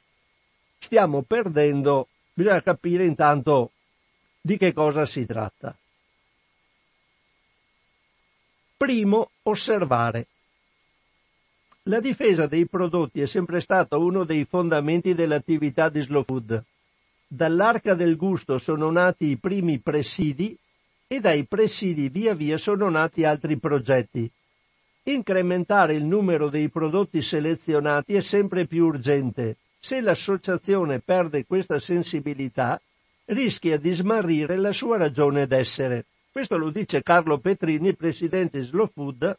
[0.80, 3.70] stiamo perdendo, bisogna capire intanto
[4.42, 5.78] di che cosa si tratta.
[8.76, 10.26] Primo, osservare.
[11.84, 16.64] La difesa dei prodotti è sempre stata uno dei fondamenti dell'attività di Slow Food.
[17.28, 20.58] Dall'arca del gusto sono nati i primi presidi
[21.14, 24.28] e dai presidi via via sono nati altri progetti.
[25.04, 29.58] Incrementare il numero dei prodotti selezionati è sempre più urgente.
[29.80, 32.82] Se l'associazione perde questa sensibilità,
[33.26, 36.06] rischia di smarrire la sua ragione d'essere.
[36.32, 39.38] Questo lo dice Carlo Petrini, presidente Slow Food,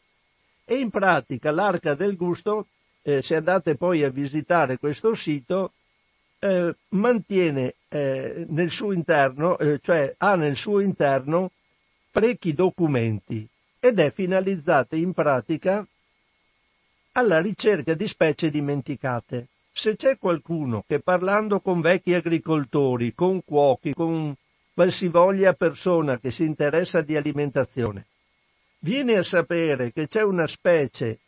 [0.63, 2.67] e in pratica l'Arca del Gusto,
[3.01, 5.73] eh, se andate poi a visitare questo sito,
[6.39, 11.51] eh, mantiene eh, nel suo interno, eh, cioè ha nel suo interno
[12.15, 13.45] parecchi documenti
[13.77, 15.85] ed è finalizzata in pratica
[17.11, 19.49] alla ricerca di specie dimenticate.
[19.73, 24.33] Se c'è qualcuno che parlando con vecchi agricoltori, con cuochi, con
[24.73, 28.05] qualsivoglia persona che si interessa di alimentazione,
[28.79, 31.19] viene a sapere che c'è una specie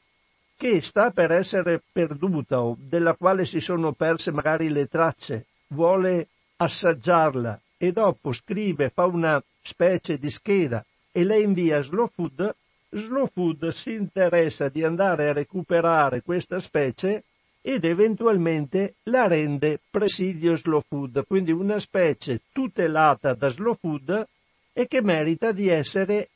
[0.56, 6.30] che sta per essere perduta o della quale si sono perse magari le tracce, vuole
[6.56, 12.56] assaggiarla e dopo scrive, fa una specie di scheda e la invia Slow Food,
[12.90, 17.24] Slow Food si interessa di andare a recuperare questa specie
[17.62, 24.28] ed eventualmente la rende presidio Slow Food, quindi una specie tutelata da Slow Food
[24.74, 26.30] e che merita di essere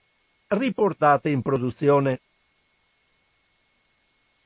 [0.47, 2.19] riportata in produzione.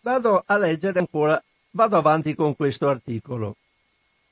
[0.02, 1.42] Vado a leggere ancora,
[1.72, 3.56] vado avanti con questo articolo.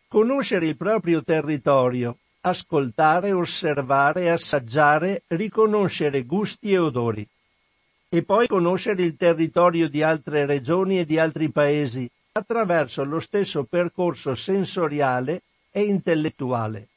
[0.08, 7.26] Conoscere il proprio territorio, ascoltare, osservare, assaggiare, riconoscere gusti e odori.
[8.10, 13.64] E poi conoscere il territorio di altre regioni e di altri paesi attraverso lo stesso
[13.64, 16.90] percorso sensoriale e intellettuale.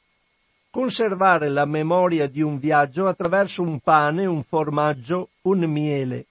[0.69, 6.25] Conservare la memoria di un viaggio attraverso un pane, un formaggio, un miele.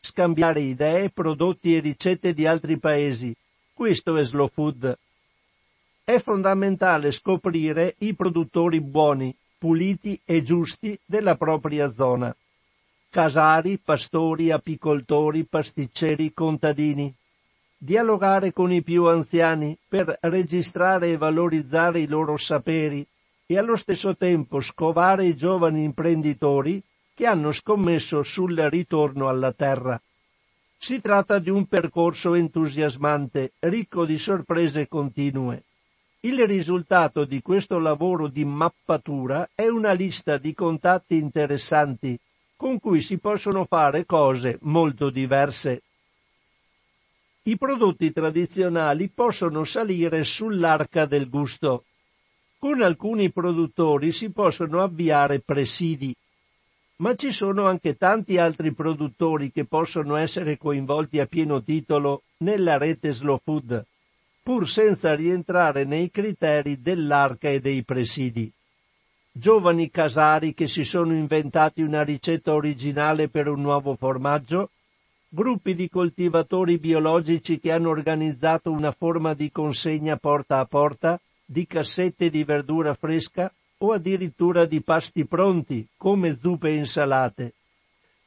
[0.00, 3.34] Scambiare idee, prodotti e ricette di altri paesi.
[3.74, 4.96] Questo è slow food
[6.04, 12.34] è fondamentale scoprire i produttori buoni, puliti e giusti della propria zona.
[13.08, 17.14] Casari, pastori, apicoltori, pasticceri, contadini.
[17.76, 23.06] Dialogare con i più anziani per registrare e valorizzare i loro saperi
[23.46, 26.82] e allo stesso tempo scovare i giovani imprenditori
[27.14, 30.00] che hanno scommesso sul ritorno alla terra.
[30.76, 35.62] Si tratta di un percorso entusiasmante, ricco di sorprese continue.
[36.24, 42.16] Il risultato di questo lavoro di mappatura è una lista di contatti interessanti
[42.54, 45.82] con cui si possono fare cose molto diverse.
[47.42, 51.86] I prodotti tradizionali possono salire sull'arca del gusto.
[52.56, 56.14] Con alcuni produttori si possono avviare presidi,
[56.98, 62.78] ma ci sono anche tanti altri produttori che possono essere coinvolti a pieno titolo nella
[62.78, 63.86] rete Slow Food
[64.42, 68.52] pur senza rientrare nei criteri dell'arca e dei presidi.
[69.30, 74.70] Giovani casari che si sono inventati una ricetta originale per un nuovo formaggio,
[75.28, 81.66] gruppi di coltivatori biologici che hanno organizzato una forma di consegna porta a porta di
[81.66, 87.54] cassette di verdura fresca o addirittura di pasti pronti come zuppe e insalate,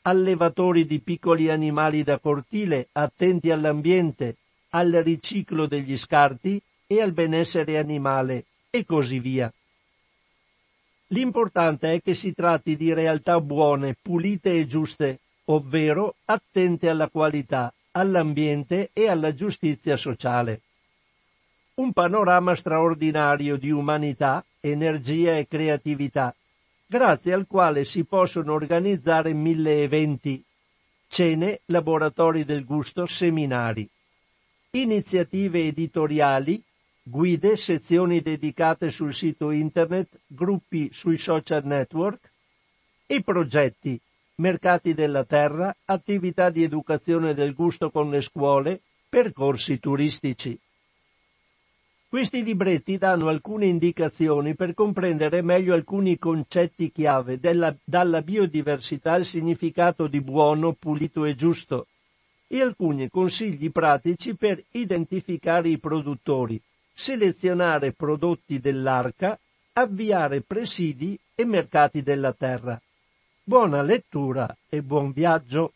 [0.04, 4.38] allevatori di piccoli animali da cortile attenti all'ambiente
[4.76, 9.52] al riciclo degli scarti e al benessere animale e così via.
[11.08, 17.74] L'importante è che si tratti di realtà buone, pulite e giuste, ovvero attente alla qualità,
[17.92, 20.62] all'ambiente e alla giustizia sociale.
[21.76, 26.36] Un panorama straordinario di umanità, energia e creatività,
[26.86, 30.44] grazie al quale si possono organizzare mille eventi,
[31.08, 33.90] cene, laboratori del gusto, seminari
[34.82, 36.62] iniziative editoriali,
[37.02, 42.32] guide, sezioni dedicate sul sito internet, gruppi sui social network
[43.06, 44.00] e progetti,
[44.36, 50.60] mercati della terra, attività di educazione del gusto con le scuole, percorsi turistici.
[52.10, 59.26] Questi libretti danno alcune indicazioni per comprendere meglio alcuni concetti chiave della, dalla biodiversità al
[59.26, 61.88] significato di buono, pulito e giusto,
[62.48, 66.62] e alcuni consigli pratici per identificare i produttori,
[66.94, 69.38] selezionare prodotti dell'arca,
[69.74, 72.80] avviare presidi e mercati della terra.
[73.44, 75.74] Buona lettura e buon viaggio.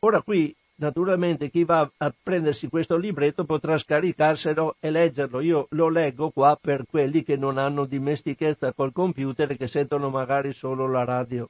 [0.00, 5.40] Ora qui, naturalmente, chi va a prendersi questo libretto potrà scaricarselo e leggerlo.
[5.40, 10.10] Io lo leggo qua per quelli che non hanno dimestichezza col computer e che sentono
[10.10, 11.48] magari solo la radio.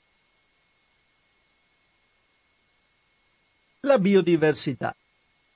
[3.85, 4.95] La biodiversità.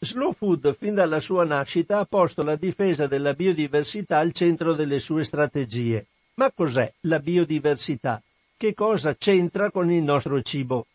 [0.00, 4.98] Slow Food fin dalla sua nascita ha posto la difesa della biodiversità al centro delle
[4.98, 6.06] sue strategie.
[6.34, 8.20] Ma cos'è la biodiversità?
[8.56, 10.86] Che cosa c'entra con il nostro cibo?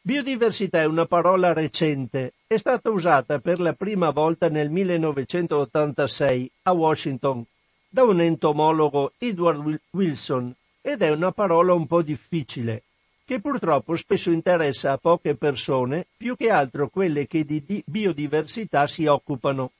[0.00, 6.72] Biodiversità è una parola recente, è stata usata per la prima volta nel 1986 a
[6.72, 7.44] Washington
[7.88, 12.84] da un entomologo Edward Wilson ed è una parola un po' difficile,
[13.26, 19.06] che purtroppo spesso interessa a poche persone, più che altro quelle che di biodiversità si
[19.06, 19.72] occupano,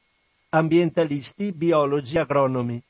[0.48, 2.82] ambientalisti, biologi, agronomi.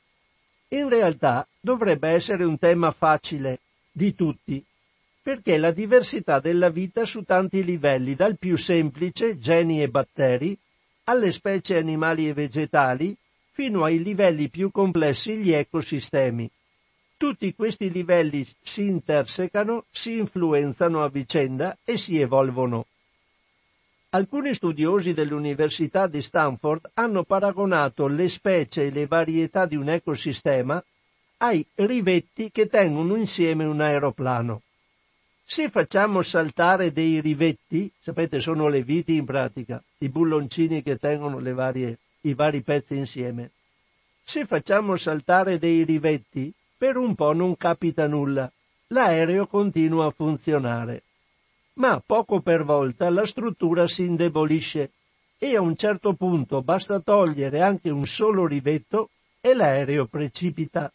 [0.69, 3.59] In realtà dovrebbe essere un tema facile,
[3.91, 4.65] di tutti,
[5.21, 10.57] perché la diversità della vita su tanti livelli, dal più semplice, geni e batteri,
[11.03, 13.15] alle specie animali e vegetali,
[13.51, 16.49] fino ai livelli più complessi, gli ecosistemi.
[17.17, 22.85] Tutti questi livelli si intersecano, si influenzano a vicenda e si evolvono.
[24.09, 30.81] Alcuni studiosi dell'Università di Stanford hanno paragonato le specie e le varietà di un ecosistema
[31.37, 34.61] ai rivetti che tengono insieme un aeroplano.
[35.43, 41.39] Se facciamo saltare dei rivetti, sapete sono le viti in pratica, i bulloncini che tengono
[41.53, 43.51] varie, i vari pezzi insieme,
[44.23, 48.51] se facciamo saltare dei rivetti, per un po' non capita nulla,
[48.87, 51.03] l'aereo continua a funzionare.
[51.73, 54.91] Ma poco per volta la struttura si indebolisce
[55.39, 59.09] e a un certo punto basta togliere anche un solo rivetto
[59.41, 60.91] e l'aereo precipita.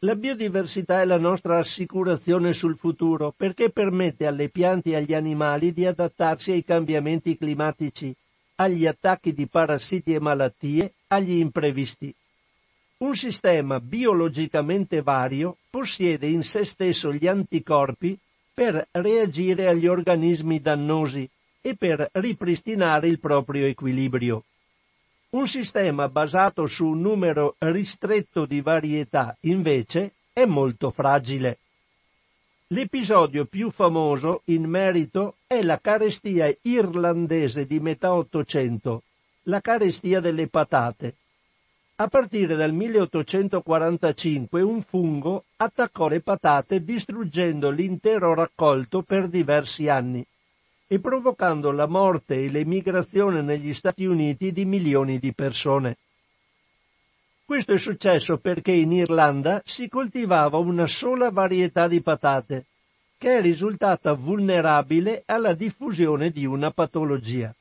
[0.00, 5.72] La biodiversità è la nostra assicurazione sul futuro perché permette alle piante e agli animali
[5.72, 8.14] di adattarsi ai cambiamenti climatici,
[8.56, 12.14] agli attacchi di parassiti e malattie, agli imprevisti.
[12.98, 18.18] Un sistema biologicamente vario possiede in se stesso gli anticorpi
[18.54, 21.28] per reagire agli organismi dannosi
[21.60, 24.44] e per ripristinare il proprio equilibrio.
[25.30, 31.58] Un sistema basato su un numero ristretto di varietà, invece, è molto fragile.
[32.68, 39.02] L'episodio più famoso in merito è la carestia irlandese di metà Ottocento,
[39.42, 41.16] la carestia delle patate.
[41.98, 50.22] A partire dal 1845 un fungo attaccò le patate distruggendo l'intero raccolto per diversi anni
[50.86, 55.96] e provocando la morte e l'emigrazione negli Stati Uniti di milioni di persone.
[57.46, 62.66] Questo è successo perché in Irlanda si coltivava una sola varietà di patate,
[63.16, 67.54] che è risultata vulnerabile alla diffusione di una patologia.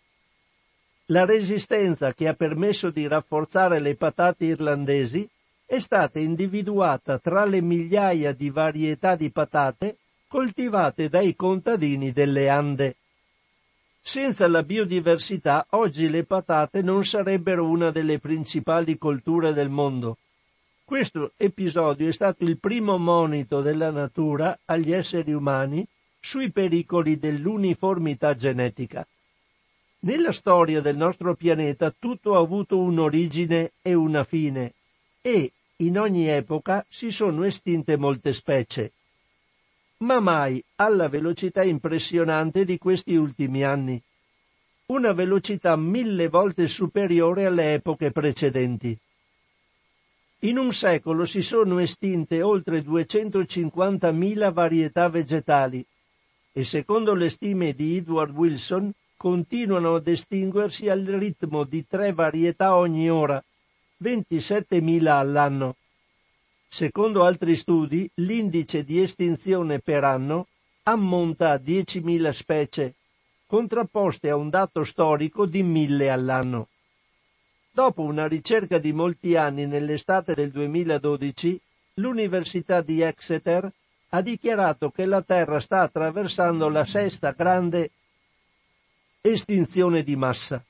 [1.10, 5.30] La resistenza che ha permesso di rafforzare le patate irlandesi
[5.64, 9.98] è stata individuata tra le migliaia di varietà di patate
[10.28, 12.96] coltivate dai contadini delle Ande.
[14.02, 20.18] Senza la biodiversità oggi le patate non sarebbero una delle principali colture del mondo.
[20.84, 25.88] Questo episodio è stato il primo monito della natura agli esseri umani
[26.20, 29.06] sui pericoli dell'uniformità genetica.
[30.00, 34.74] Nella storia del nostro pianeta tutto ha avuto un'origine e una fine
[35.22, 38.92] e, in ogni epoca, si sono estinte molte specie
[39.98, 44.02] ma mai alla velocità impressionante di questi ultimi anni.
[44.88, 48.98] Una velocità mille volte superiore alle epoche precedenti.
[50.40, 55.84] In un secolo si sono estinte oltre 250.000 varietà vegetali
[56.52, 62.76] e secondo le stime di Edward Wilson continuano ad estinguersi al ritmo di tre varietà
[62.76, 63.44] ogni ora,
[64.04, 65.76] 27.000 all'anno.
[66.68, 70.48] Secondo altri studi, l'indice di estinzione per anno
[70.84, 72.94] ammonta a 10.000 specie,
[73.48, 76.68] contrapposte a un dato storico di 1.000 all'anno.
[77.72, 81.60] Dopo una ricerca di molti anni nell'estate del 2012,
[81.96, 83.72] l'Università di Exeter
[84.10, 87.92] ha dichiarato che la Terra sta attraversando la sesta grande
[89.28, 90.64] estinzione di massa.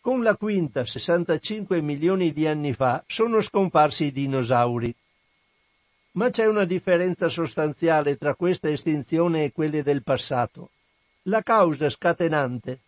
[0.00, 4.92] Con la quinta, 65 milioni di anni fa, sono scomparsi i dinosauri.
[6.12, 10.70] Ma c'è una differenza sostanziale tra questa estinzione e quelle del passato.
[11.24, 12.80] La causa scatenante,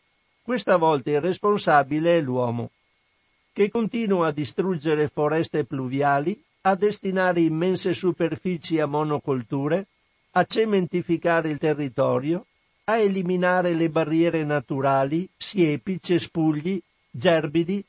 [0.43, 2.71] questa volta il responsabile è l'uomo,
[3.53, 9.87] che continua a distruggere foreste pluviali, a destinare immense superfici a monocolture,
[10.33, 12.47] a cementificare il territorio,
[12.85, 16.81] a eliminare le barriere naturali, siepi, cespugli,
[17.11, 17.85] gerbidi,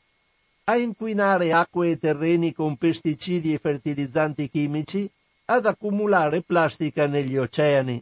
[0.65, 5.09] a inquinare acque e terreni con pesticidi e fertilizzanti chimici,
[5.45, 8.01] ad accumulare plastica negli oceani.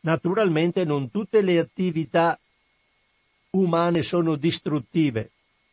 [0.00, 2.38] Naturalmente non tutte le attività
[3.50, 5.30] umane sono distruttive.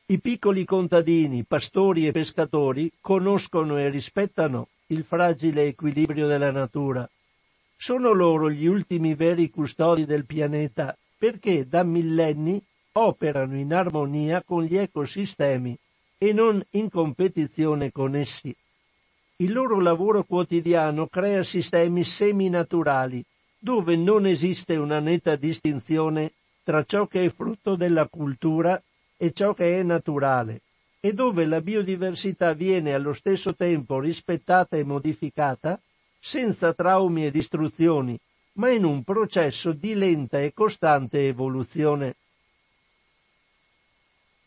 [0.07, 7.09] I piccoli contadini, pastori e pescatori conoscono e rispettano il fragile equilibrio della natura.
[7.79, 12.61] Sono loro gli ultimi veri custodi del pianeta perché da millenni
[12.93, 15.77] operano in armonia con gli ecosistemi
[16.17, 18.53] e non in competizione con essi.
[19.37, 23.23] Il loro lavoro quotidiano crea sistemi seminaturali,
[23.59, 26.31] dove non esiste una netta distinzione
[26.63, 28.81] tra ciò che è frutto della cultura
[29.15, 30.61] e ciò che è naturale,
[30.99, 35.79] e dove la biodiversità viene allo stesso tempo rispettata e modificata,
[36.19, 38.19] senza traumi e distruzioni,
[38.53, 42.15] ma in un processo di lenta e costante evoluzione.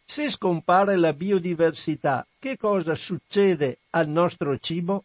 [0.05, 5.05] Se scompare la biodiversità, che cosa succede al nostro cibo?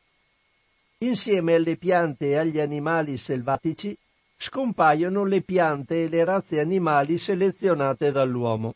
[1.00, 3.96] Insieme alle piante e agli animali selvatici
[4.38, 8.76] scompaiono le piante e le razze animali selezionate dall'uomo.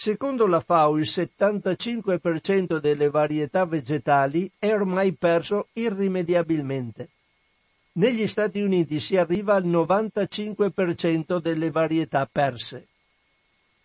[0.00, 7.08] Secondo la FAO il 75% delle varietà vegetali è ormai perso irrimediabilmente.
[7.94, 12.86] Negli Stati Uniti si arriva al 95% delle varietà perse.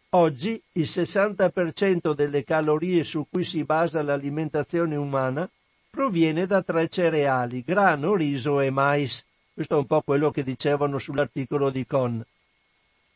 [0.10, 5.50] Oggi il 60% delle calorie su cui si basa l'alimentazione umana
[5.90, 9.26] proviene da tre cereali, grano, riso e mais.
[9.52, 12.24] Questo è un po' quello che dicevano sull'articolo di Con.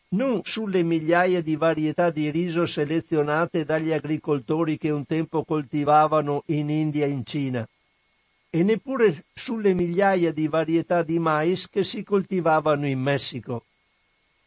[0.09, 6.69] Non sulle migliaia di varietà di riso selezionate dagli agricoltori che un tempo coltivavano in
[6.69, 7.67] India e in Cina,
[8.49, 13.63] e neppure sulle migliaia di varietà di mais che si coltivavano in Messico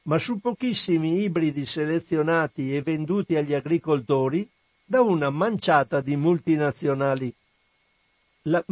[0.02, 4.48] ma su pochissimi ibridi selezionati e venduti agli agricoltori
[4.84, 7.32] da una manciata di multinazionali.
[8.42, 8.64] La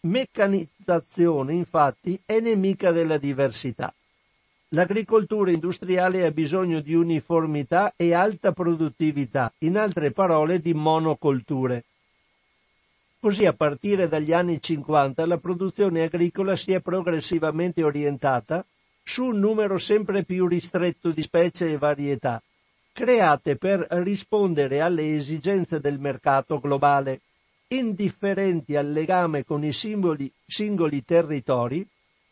[0.00, 3.94] meccanizzazione, infatti, è nemica della diversità.
[4.70, 11.84] L'agricoltura industriale ha bisogno di uniformità e alta produttività, in altre parole di monocolture.
[13.20, 18.64] Così a partire dagli anni 50 la produzione agricola si è progressivamente orientata
[19.04, 22.42] su un numero sempre più ristretto di specie e varietà,
[22.92, 27.20] create per rispondere alle esigenze del mercato globale,
[27.68, 31.86] indifferenti al legame con i simboli, singoli territori,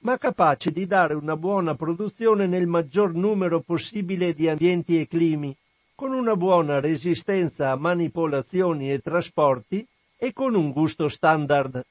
[0.04, 5.56] ma capaci di dare una buona produzione nel maggior numero possibile di ambienti e climi,
[5.94, 9.86] con una buona resistenza a manipolazioni e trasporti
[10.18, 11.82] e con un gusto standard.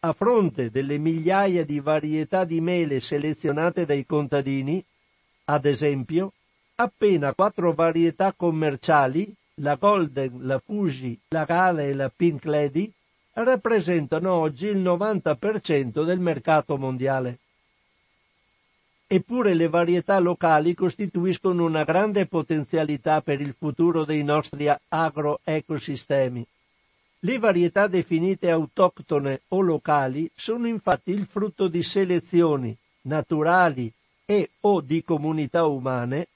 [0.00, 4.84] A fronte delle migliaia di varietà di mele selezionate dai contadini,
[5.46, 6.32] ad esempio,
[6.76, 12.92] appena quattro varietà commerciali, la Golden, la Fuji, la Gala e la Pink Lady,
[13.44, 17.38] rappresentano oggi il 90% del mercato mondiale.
[19.06, 26.46] Eppure le varietà locali costituiscono una grande potenzialità per il futuro dei nostri agroecosistemi.
[27.20, 33.90] Le varietà definite autoctone o locali sono infatti il frutto di selezioni naturali
[34.24, 36.28] e o di comunità umane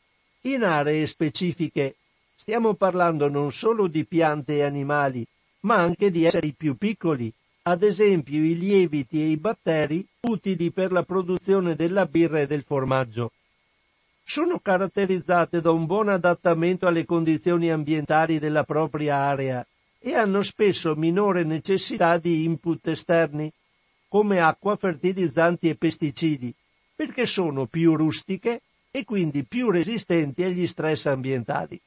[0.43, 1.97] in aree specifiche.
[2.35, 5.25] Stiamo parlando non solo di piante e animali,
[5.63, 7.33] ma anche di esseri più piccoli,
[7.63, 12.65] ad esempio i lieviti e i batteri utili per la produzione della birra e del
[12.65, 13.33] formaggio.
[14.25, 19.65] Sono caratterizzate da un buon adattamento alle condizioni ambientali della propria area
[19.99, 23.53] e hanno spesso minore necessità di input esterni,
[24.09, 26.53] come acqua, fertilizzanti e pesticidi,
[26.95, 31.81] perché sono più rustiche e quindi più resistenti agli stress ambientali.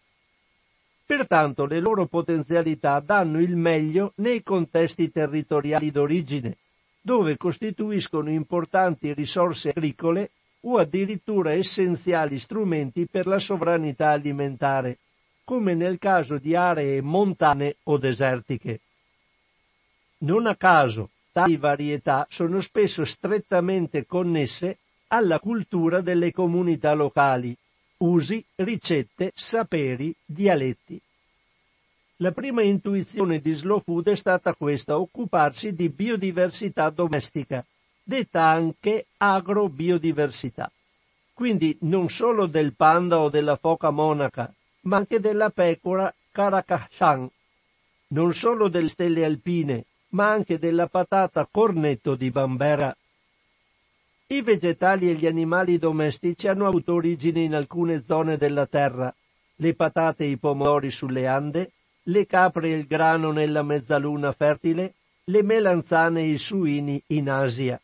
[1.05, 6.57] Pertanto le loro potenzialità danno il meglio nei contesti territoriali d'origine,
[7.01, 10.31] dove costituiscono importanti risorse agricole
[10.61, 14.97] o addirittura essenziali strumenti per la sovranità alimentare
[15.45, 18.79] come nel caso di aree montane o desertiche.
[20.19, 24.79] Non a caso tali varietà sono spesso strettamente connesse
[25.09, 27.55] alla cultura delle comunità locali,
[27.97, 31.01] usi, ricette, saperi, dialetti.
[32.17, 37.65] La prima intuizione di Slow Food è stata questa, occuparsi di biodiversità domestica,
[38.03, 40.71] detta anche agrobiodiversità.
[41.33, 47.29] Quindi non solo del panda o della foca monaca, ma anche della pecora Caracashan,
[48.07, 52.95] non solo delle stelle alpine, ma anche della patata cornetto di Bambera.
[54.27, 59.13] I vegetali e gli animali domestici hanno avuto origine in alcune zone della terra,
[59.57, 61.73] le patate e i pomodori sulle Ande,
[62.05, 64.95] le capre e il grano nella mezzaluna fertile,
[65.25, 67.79] le melanzane e i suini in Asia.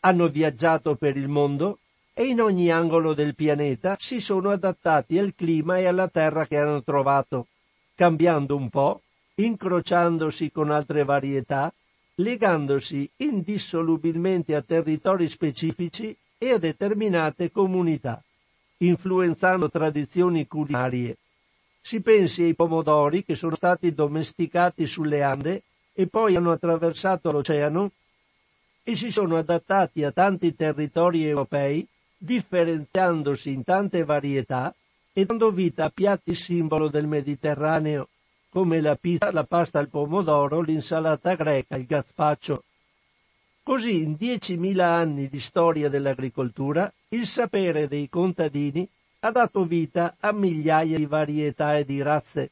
[0.00, 1.78] Hanno viaggiato per il mondo
[2.12, 6.58] e in ogni angolo del pianeta si sono adattati al clima e alla terra che
[6.58, 7.46] hanno trovato,
[7.94, 9.00] cambiando un po',
[9.36, 11.72] incrociandosi con altre varietà,
[12.16, 18.22] legandosi indissolubilmente a territori specifici e a determinate comunità,
[18.78, 21.16] influenzando tradizioni culinarie.
[21.80, 27.90] Si pensi ai pomodori che sono stati domesticati sulle Ande e poi hanno attraversato l'oceano
[28.82, 31.86] e si sono adattati a tanti territori europei,
[32.16, 34.74] differenziandosi in tante varietà
[35.12, 38.08] e dando vita a piatti simbolo del Mediterraneo,
[38.50, 42.64] come la pizza, la pasta al pomodoro, l'insalata greca, il gazpacho.
[43.62, 48.86] Così in 10.000 anni di storia dell'agricoltura, il sapere dei contadini
[49.20, 52.50] ha dato vita a migliaia di varietà e di razze,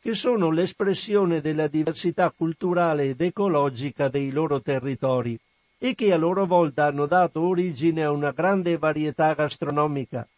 [0.00, 5.38] che sono l'espressione della diversità culturale ed ecologica dei loro territori
[5.78, 10.28] e che a loro volta hanno dato origine a una grande varietà gastronomica,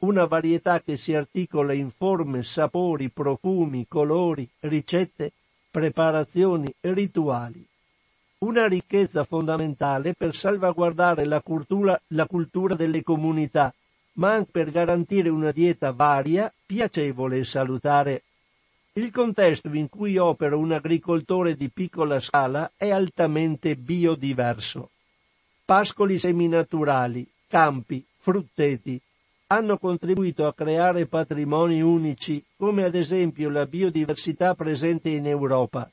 [0.00, 5.32] una varietà che si articola in forme, sapori, profumi, colori, ricette,
[5.70, 7.66] preparazioni rituali.
[8.38, 13.72] Una ricchezza fondamentale per salvaguardare la cultura, la cultura delle comunità,
[14.14, 18.22] ma anche per garantire una dieta varia, piacevole e salutare.
[18.94, 24.90] Il contesto in cui opera un agricoltore di piccola scala è altamente biodiverso.
[25.64, 29.00] Pascoli seminaturali, campi, frutteti
[29.52, 35.90] hanno contribuito a creare patrimoni unici, come ad esempio la biodiversità presente in Europa.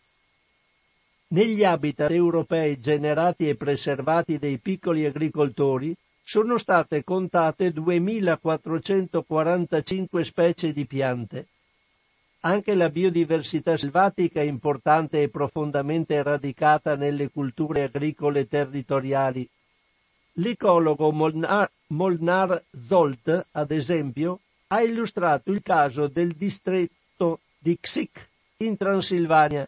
[1.29, 10.85] Negli habitat europei generati e preservati dai piccoli agricoltori sono state contate 2445 specie di
[10.85, 11.47] piante
[12.41, 19.49] anche la biodiversità selvatica importante e profondamente radicata nelle culture agricole territoriali.
[20.39, 28.77] L'ecologo Molnar, Molnar Zolt, ad esempio, ha illustrato il caso del distretto di Xik in
[28.77, 29.67] Transilvania,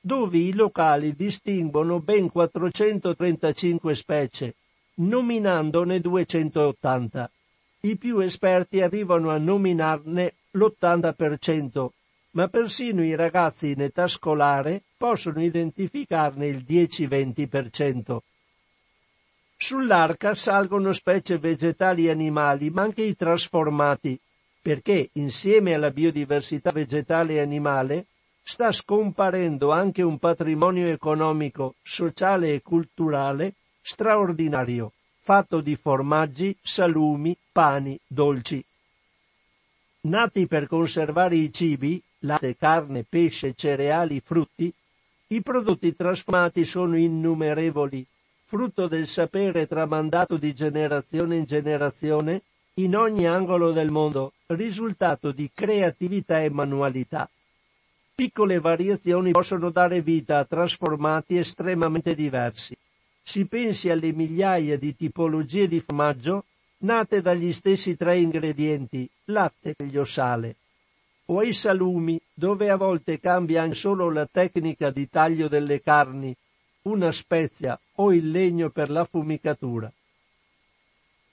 [0.00, 4.54] dove i locali distinguono ben 435 specie,
[4.96, 7.30] nominandone 280.
[7.80, 11.88] I più esperti arrivano a nominarne l'80%,
[12.32, 18.18] ma persino i ragazzi in età scolare possono identificarne il 10-20%.
[19.66, 24.20] Sull'arca salgono specie vegetali e animali, ma anche i trasformati,
[24.60, 28.04] perché insieme alla biodiversità vegetale e animale
[28.42, 34.92] sta scomparendo anche un patrimonio economico, sociale e culturale straordinario,
[35.22, 38.62] fatto di formaggi, salumi, pani, dolci.
[40.02, 44.70] Nati per conservare i cibi, latte, carne, pesce, cereali, frutti,
[45.28, 48.06] i prodotti trasformati sono innumerevoli,
[48.46, 52.42] frutto del sapere tramandato di generazione in generazione
[52.74, 57.28] in ogni angolo del mondo, risultato di creatività e manualità.
[58.14, 62.76] Piccole variazioni possono dare vita a trasformati estremamente diversi.
[63.22, 66.44] Si pensi alle migliaia di tipologie di formaggio
[66.78, 70.56] nate dagli stessi tre ingredienti, latte e sale
[71.26, 76.36] o ai salumi, dove a volte cambia anche solo la tecnica di taglio delle carni,
[76.84, 79.90] una spezia o il legno per la fumicatura.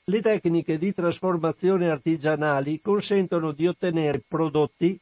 [0.06, 4.98] Le tecniche di trasformazione artigianali consentono di ottenere prodotti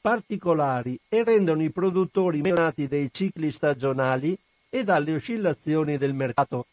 [0.00, 4.36] particolari e rendono i produttori menzionati dai cicli stagionali
[4.68, 6.66] e dalle oscillazioni del mercato.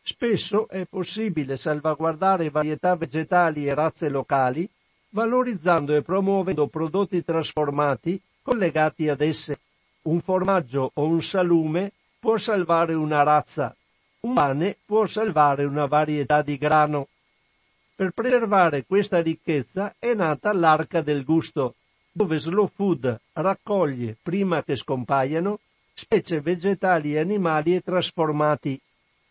[0.00, 4.68] Spesso è possibile salvaguardare varietà vegetali e razze locali
[5.10, 9.58] valorizzando e promuovendo prodotti trasformati collegati ad esse.
[10.02, 11.92] Un formaggio o un salume
[12.22, 13.74] può salvare una razza,
[14.20, 17.08] un pane può salvare una varietà di grano.
[17.96, 21.74] Per preservare questa ricchezza è nata l'arca del gusto,
[22.12, 25.58] dove Slow Food raccoglie, prima che scompaiano,
[25.94, 28.80] specie vegetali e animali e trasformati,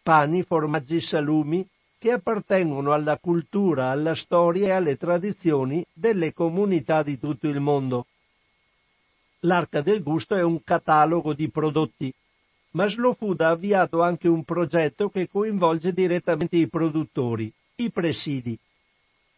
[0.04, 1.66] pani, formaggi, salumi,
[1.98, 8.08] che appartengono alla cultura, alla storia e alle tradizioni delle comunità di tutto il mondo.
[9.44, 12.14] L'Arca del Gusto è un catalogo di prodotti,
[12.72, 18.58] ma Slow Food ha avviato anche un progetto che coinvolge direttamente i produttori, i presidi.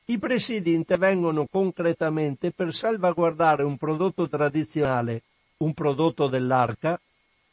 [0.05, 5.23] I presidi intervengono concretamente per salvaguardare un prodotto tradizionale,
[5.57, 6.99] un prodotto dell'arca,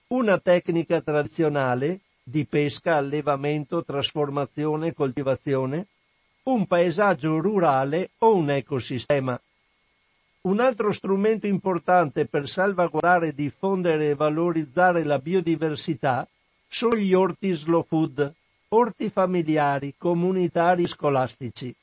[0.08, 5.86] una tecnica tradizionale, di pesca, allevamento, trasformazione coltivazione,
[6.44, 9.40] un paesaggio rurale o un ecosistema.
[10.42, 16.26] Un altro strumento importante per salvaguardare, diffondere e valorizzare la biodiversità
[16.66, 18.32] sono gli orti slow food,
[18.68, 21.74] orti familiari, comunitari e scolastici,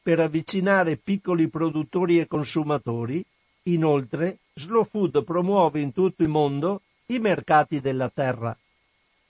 [0.00, 3.24] per avvicinare piccoli produttori e consumatori.
[3.64, 8.56] Inoltre, Slow Food promuove in tutto il mondo i mercati della terra.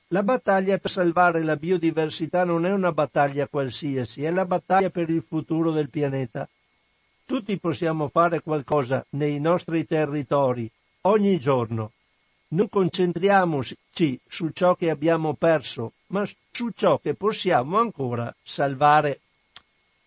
[0.08, 5.08] La battaglia per salvare la biodiversità non è una battaglia qualsiasi, è la battaglia per
[5.08, 6.48] il futuro del pianeta.
[7.28, 10.66] Tutti possiamo fare qualcosa nei nostri territori,
[11.02, 11.92] ogni giorno.
[12.52, 13.76] Non concentriamoci
[14.26, 19.20] su ciò che abbiamo perso, ma su ciò che possiamo ancora salvare.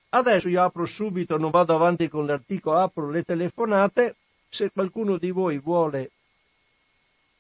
[0.10, 4.16] Adesso io apro subito, non vado avanti con l'articolo, apro le telefonate.
[4.50, 6.10] Se qualcuno di voi vuole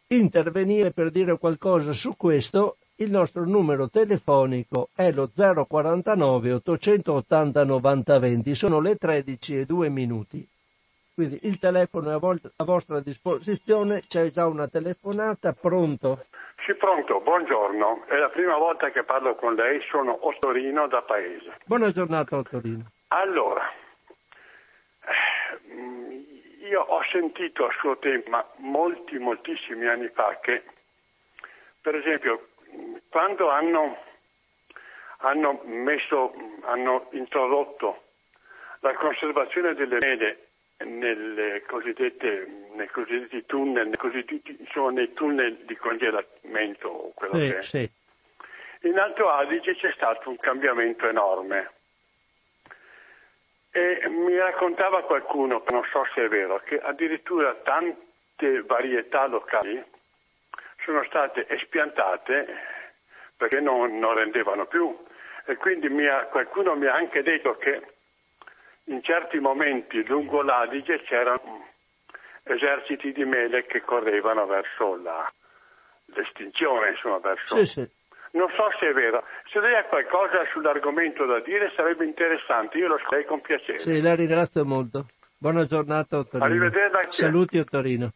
[0.09, 8.19] intervenire per dire qualcosa su questo, il nostro numero telefonico è lo 049 880 90
[8.19, 10.47] 20, sono le 13 e 2 minuti.
[11.13, 16.25] Quindi il telefono è a, vol- a vostra disposizione, c'è già una telefonata, pronto?
[16.65, 18.05] Sì, pronto, buongiorno.
[18.05, 21.57] È la prima volta che parlo con lei, sono Ottorino da Paese.
[21.65, 22.85] Buona giornata Ottorino.
[23.07, 23.63] Allora,
[26.69, 30.63] io ho sentito a suo tempo, ma molti, moltissimi anni fa, che
[31.81, 32.49] per esempio
[33.09, 33.97] quando hanno,
[35.17, 38.03] hanno, messo, hanno introdotto
[38.79, 40.45] la conservazione delle mele
[40.85, 47.49] nelle cosiddette, nei cosiddetti tunnel, nei, cosiddetti, insomma, nei tunnel di congelamento o quello sì,
[47.49, 47.61] che è.
[47.61, 47.91] Sì.
[48.83, 51.71] In Alto Adige c'è stato un cambiamento enorme
[53.71, 59.81] e mi raccontava qualcuno, non so se è vero, che addirittura tante varietà locali
[60.83, 62.45] sono state espiantate
[63.35, 64.95] perché non, non rendevano più.
[65.45, 67.81] E quindi mi ha, qualcuno mi ha anche detto che
[68.85, 71.67] in certi momenti lungo l'Adige c'erano
[72.43, 75.31] eserciti di mele che correvano verso la,
[76.05, 77.55] l'estinzione, insomma, verso...
[77.57, 77.89] Sì, sì.
[78.33, 79.25] Non so se è vero.
[79.51, 83.79] Se lei ha qualcosa sull'argomento da dire sarebbe interessante, io lo scriverei con piacere.
[83.79, 85.07] Sì, la ringrazio molto.
[85.37, 86.45] Buona giornata Ottorino.
[86.45, 87.23] Arrivederci.
[87.23, 88.13] Saluti Ottorino.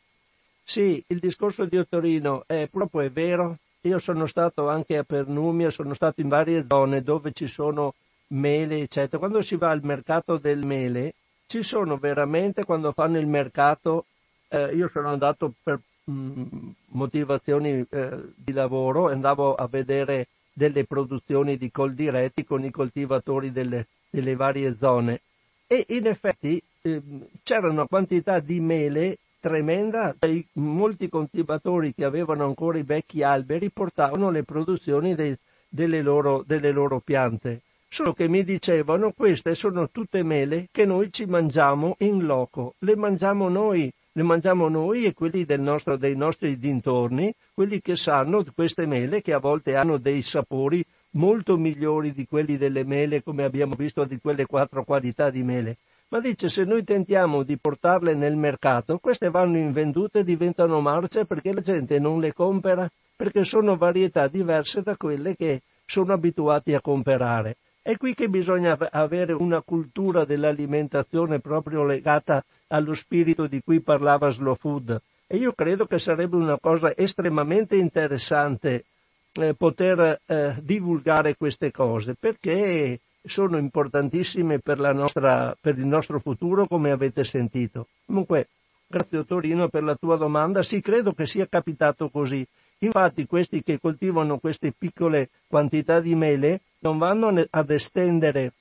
[0.65, 3.57] Sì, il discorso di Ottorino è proprio è vero.
[3.81, 7.93] Io sono stato anche a Pernumia, sono stato in varie zone dove ci sono
[8.27, 9.19] mele, eccetera.
[9.19, 11.13] Quando si va al mercato del mele,
[11.45, 14.05] ci sono veramente, quando fanno il mercato,
[14.47, 21.57] eh, io sono andato per Mm, motivazioni eh, di lavoro andavo a vedere delle produzioni
[21.57, 25.21] di coldiretti con i coltivatori delle, delle varie zone
[25.65, 27.01] e in effetti eh,
[27.41, 30.15] c'era una quantità di mele tremenda,
[30.53, 35.37] molti coltivatori che avevano ancora i vecchi alberi portavano le produzioni dei,
[35.69, 37.61] delle, loro, delle loro piante.
[37.87, 42.95] Solo che mi dicevano queste sono tutte mele che noi ci mangiamo in loco, le
[42.95, 48.87] mangiamo noi, le mangiamo noi e quelli nostro, dei nostri dintorni, quelli che sanno queste
[48.87, 53.75] mele che a volte hanno dei sapori molto migliori di quelli delle mele, come abbiamo
[53.75, 55.77] visto di quelle quattro qualità di mele.
[56.09, 61.25] Ma dice se noi tentiamo di portarle nel mercato, queste vanno invendute e diventano marce
[61.25, 66.73] perché la gente non le compra, perché sono varietà diverse da quelle che sono abituati
[66.73, 67.57] a comprare.
[67.81, 74.29] È qui che bisogna avere una cultura dell'alimentazione proprio legata allo spirito di cui parlava
[74.29, 74.99] Slow Food.
[75.27, 78.85] E io credo che sarebbe una cosa estremamente interessante
[79.33, 86.67] eh, poter eh, divulgare queste cose, perché sono importantissime per, nostra, per il nostro futuro,
[86.67, 87.87] come avete sentito.
[88.05, 88.47] Comunque,
[88.87, 90.63] grazie Torino per la tua domanda.
[90.63, 92.45] Sì, credo che sia capitato così.
[92.79, 98.51] Infatti questi che coltivano queste piccole quantità di mele non vanno ad estendere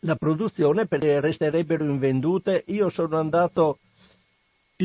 [0.00, 2.64] la produzione perché resterebbero invendute.
[2.68, 3.78] Io sono andato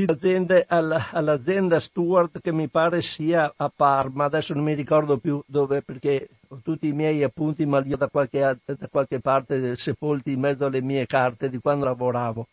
[0.02, 5.42] in aziende, all'azienda Stewart che mi pare sia a Parma, adesso non mi ricordo più
[5.46, 9.76] dove perché ho tutti i miei appunti ma li ho da qualche, da qualche parte
[9.76, 12.48] sepolti in mezzo alle mie carte di quando lavoravo.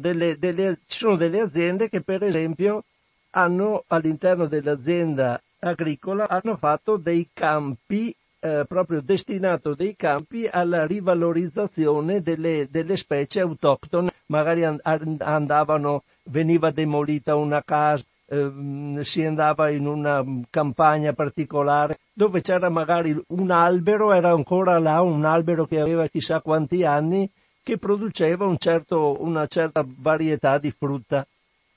[0.00, 2.84] Delle, delle, ci sono delle aziende che per esempio
[3.30, 12.20] hanno all'interno dell'azienda agricola hanno fatto dei campi eh, proprio destinato dei campi alla rivalorizzazione
[12.20, 20.24] delle, delle specie autoctone, magari andavano, veniva demolita una casa, ehm, si andava in una
[20.50, 26.40] campagna particolare dove c'era magari un albero, era ancora là un albero che aveva chissà
[26.40, 27.30] quanti anni,
[27.62, 31.26] che produceva un certo, una certa varietà di frutta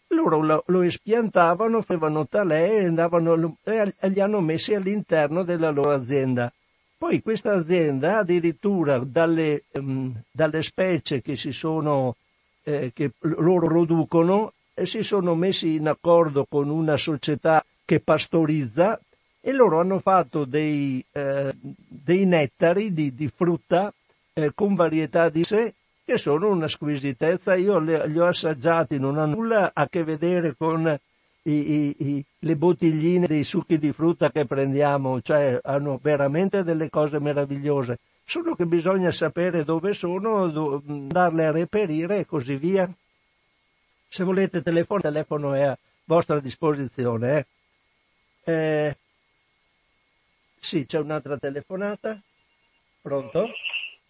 [0.10, 5.92] loro lo, lo espiantavano, facevano talè e, andavano, e li hanno messi all'interno della loro
[5.92, 6.52] azienda.
[6.98, 12.16] Poi questa azienda addirittura dalle, um, dalle specie che, si sono,
[12.68, 19.00] eh, che loro producono eh, si sono messi in accordo con una società che pastorizza
[19.40, 23.94] e loro hanno fatto dei, eh, dei nettari di, di frutta
[24.34, 27.56] eh, con varietà di sé che sono una squisitezza.
[27.56, 30.86] Io li, li ho assaggiati, non hanno nulla a che vedere con
[31.44, 36.90] i, i, i, le bottigline dei succhi di frutta che prendiamo, cioè hanno veramente delle
[36.90, 37.98] cose meravigliose.
[38.30, 42.86] Solo che bisogna sapere dove sono, do, andarle a reperire e così via.
[44.06, 47.46] Se volete telefono, il telefono è a vostra disposizione.
[48.44, 48.54] Eh.
[48.54, 48.98] Eh,
[50.60, 52.20] sì, c'è un'altra telefonata.
[53.02, 53.50] Pronto?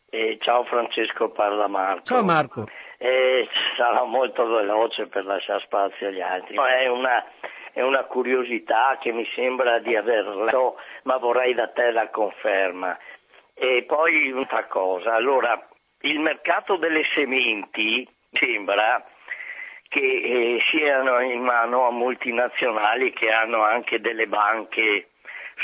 [0.10, 2.02] Eh, ciao Francesco, parla Marco.
[2.02, 2.68] Ciao Marco.
[2.98, 6.56] Eh, sarà molto veloce per lasciare spazio agli altri.
[6.56, 7.24] È una,
[7.72, 12.98] è una curiosità che mi sembra di aver letto, ma vorrei da te la conferma.
[13.60, 15.68] E poi un'altra cosa, allora,
[16.02, 19.04] il mercato delle sementi sembra
[19.88, 25.10] che eh, siano in mano a multinazionali che hanno anche delle banche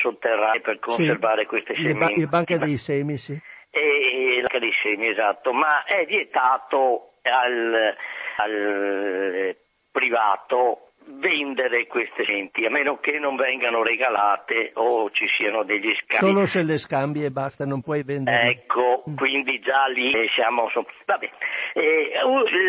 [0.01, 1.99] sotterranee per conservare sì, queste sementi.
[1.99, 3.39] Le, ba- le banche dei semi, sì.
[3.69, 7.95] E la di semi, esatto, ma è vietato al,
[8.37, 9.55] al
[9.91, 16.25] privato vendere queste sementi, a meno che non vengano regalate o ci siano degli scambi.
[16.25, 18.49] Solo se le scambi e basta, non puoi vendere.
[18.49, 19.15] Ecco, mm.
[19.15, 20.69] quindi già lì siamo...
[21.05, 21.29] Vabbè.
[21.73, 22.11] Eh,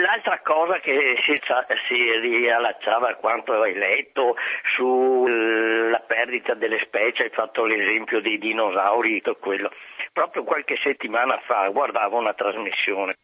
[0.00, 1.34] l'altra cosa che si,
[1.88, 4.36] si riallacciava a quanto hai letto
[4.76, 9.70] sulla perdita delle specie, hai fatto l'esempio dei dinosauri, tutto quello.
[10.12, 13.14] Proprio qualche settimana fa guardavo una trasmissione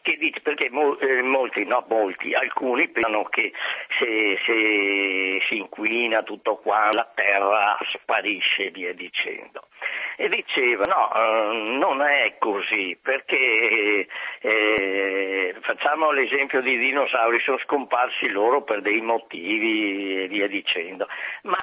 [0.00, 3.52] che dice perché eh, molti, no molti, alcuni pensano che
[3.98, 9.68] se, se si inquina tutto qua la terra sparisce e via dicendo.
[10.16, 14.06] E diceva no, eh, non è così perché
[14.40, 21.08] eh, facciamo l'esempio di dinosauri, sono scomparsi loro per dei motivi e via dicendo,
[21.42, 21.58] ma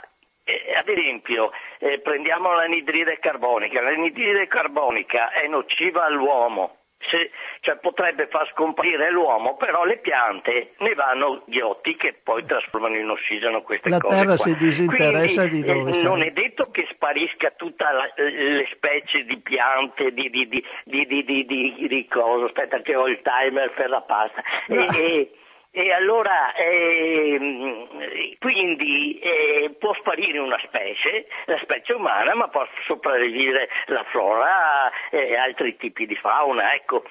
[0.49, 3.81] eh, ad esempio, eh, prendiamo l'anidride carbonica.
[3.81, 7.31] L'anidride carbonica è nociva all'uomo, se,
[7.61, 13.09] cioè potrebbe far scomparire l'uomo, però le piante ne vanno ghiotti che poi trasformano in
[13.09, 14.15] ossigeno queste la cose.
[14.15, 14.43] La terra qua.
[14.43, 17.85] si disinteressa Quindi, di dove eh, Non è detto che sparisca tutte
[18.15, 23.07] le specie di piante, di, di, di, di, di, di, di cosa, aspetta che ho
[23.07, 24.43] il timer per la pasta.
[24.67, 24.81] No.
[24.81, 25.31] E, e,
[25.71, 33.69] e allora, eh, quindi eh, può sparire una specie, la specie umana, ma può sopravvivere
[33.85, 36.73] la flora e altri tipi di fauna.
[36.73, 37.03] Ecco,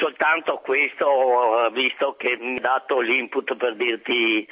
[0.00, 4.46] soltanto questo, visto che mi ha dato l'input per dirti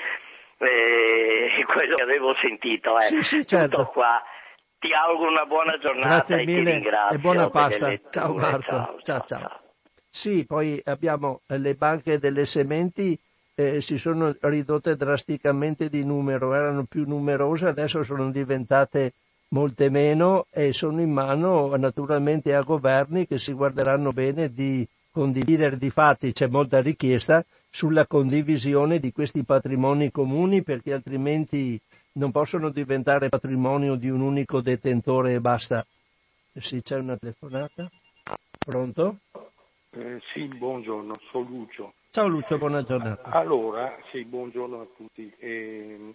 [0.58, 2.96] eh, quello che avevo sentito.
[2.98, 3.02] Eh.
[3.02, 3.76] Sì, sì, certo.
[3.76, 4.22] Tutto qua.
[4.78, 7.16] Ti auguro una buona giornata Grazie e mille ti ringrazio.
[7.16, 8.00] E buona pasta.
[8.08, 8.62] Ciao Marco.
[8.62, 9.38] Ciao, ciao, ciao.
[9.40, 9.60] ciao.
[10.08, 13.18] Sì, poi abbiamo le banche delle sementi
[13.58, 19.14] eh, si sono ridotte drasticamente di numero, erano più numerose, adesso sono diventate
[19.48, 25.76] molte meno e sono in mano naturalmente a governi che si guarderanno bene di condividere,
[25.76, 31.80] di fatti c'è molta richiesta sulla condivisione di questi patrimoni comuni perché altrimenti
[32.12, 35.84] non possono diventare patrimonio di un unico detentore e basta.
[36.52, 37.90] Sì, c'è una telefonata?
[38.56, 39.16] Pronto?
[39.90, 41.92] Eh, sì, buongiorno, sono Lucio.
[42.10, 43.30] Ciao Lucio, buona giornata.
[43.30, 45.30] Allora, sì, buongiorno a tutti.
[45.38, 46.14] Eh,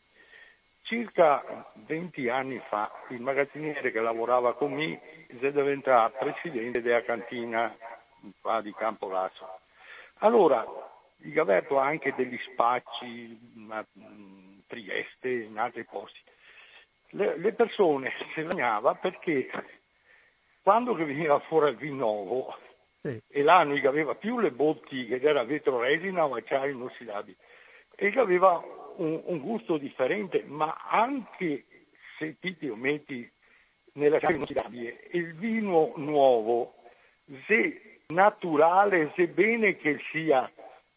[0.81, 7.75] circa 20 anni fa il magazziniere che lavorava con me è diventato presidente della cantina
[8.63, 9.59] di Campolasso.
[10.19, 10.65] Allora,
[11.17, 13.85] gli ha aperto anche degli spacci a
[14.65, 16.19] Trieste, in altri posti.
[17.09, 19.47] Le, le persone si lagnavano perché
[20.63, 22.57] quando veniva fuori il vino
[23.03, 23.21] sì.
[23.27, 27.35] e l'anno che aveva più le botti che era vetro resina o acciaio inossidabile
[27.95, 28.63] e che aveva
[28.95, 31.65] un, un, gusto differente, ma anche
[32.17, 33.29] se ti o metti
[33.93, 36.75] nell'acciaio inossidabile il vino nuovo,
[37.45, 40.49] se naturale, sebbene che sia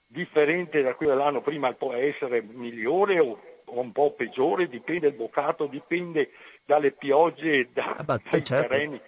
[0.06, 5.16] differente da quello dell'anno prima, può essere migliore o, o un po' peggiore, dipende dal
[5.16, 6.30] boccato, dipende
[6.64, 8.68] dalle piogge, da, ah, dai certo.
[8.68, 9.00] terreni.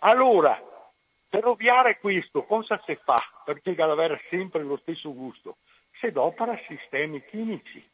[0.00, 0.60] Allora,
[1.34, 3.18] per ovviare questo, cosa si fa?
[3.44, 5.56] Perché deve avere sempre lo stesso gusto.
[5.98, 7.84] Si adopera sistemi chimici.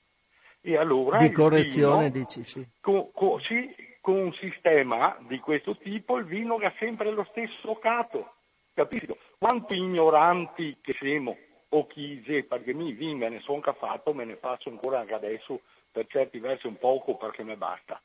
[0.60, 2.68] E allora di correzione, vino, dici, sì.
[2.82, 7.76] Con, con, sì, con un sistema di questo tipo il vino ha sempre lo stesso
[7.76, 8.34] cato.
[8.74, 9.16] Capito?
[9.38, 11.34] Quanti ignoranti che siamo,
[11.70, 15.14] o chi dice, perché mi vino me ne sono fatto, me ne faccio ancora anche
[15.14, 17.98] adesso, per certi versi un poco perché mi basta.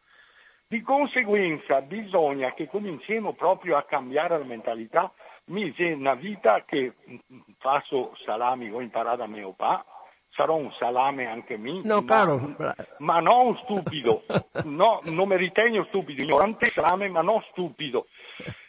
[0.67, 5.11] Di conseguenza bisogna che cominciamo proprio a cambiare la mentalità.
[5.45, 6.93] Mi c'è una vita che
[7.59, 9.85] faccio salami, ho imparato a mio papà,
[10.31, 11.81] sarò un salame anche mi.
[11.83, 12.55] No, ma, caro.
[12.97, 14.23] Ma non stupido.
[14.63, 16.23] No, non mi ritengo stupido.
[16.23, 18.07] Ignorante salame, ma non stupido.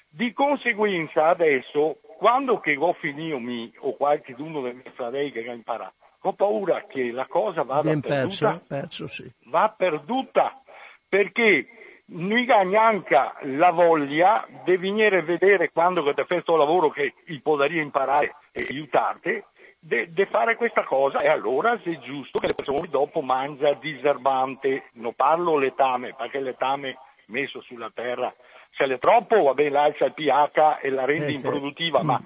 [0.09, 5.49] Di conseguenza adesso, quando che ho finito mi, o qualche uno dei miei fratelli che
[5.49, 8.49] ha imparato, ho paura che la cosa vada Bien perduta.
[8.49, 9.33] perso, perso sì.
[9.45, 10.61] Va perduta
[11.09, 11.69] perché
[12.09, 17.41] non ha neanche la voglia di venire a vedere quando fai questo lavoro che i
[17.41, 19.43] poderia imparare e aiutarti,
[19.79, 21.19] di fare questa cosa.
[21.19, 26.41] E allora se è giusto che le persone dopo mangia diserbante, non parlo letame, perché
[26.41, 28.33] letame messo sulla terra,
[28.71, 31.47] se l'è troppo va bene l'alza il pH e la rende Eh, certo.
[31.47, 32.21] improduttiva, ma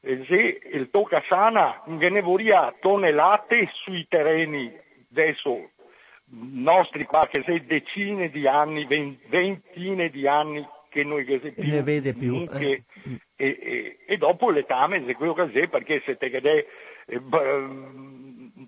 [0.00, 4.80] eh, se il tocca sana, ne vorrà tonnellate sui terreni
[5.12, 5.70] adesso
[6.34, 11.54] nostri qua che sei decine di anni, ven- ventine di anni che noi che sei
[11.56, 13.18] E ne vede più, che- eh.
[13.36, 16.38] e, e- e dopo letame se quello che sei perché se te che
[17.06, 17.20] eh,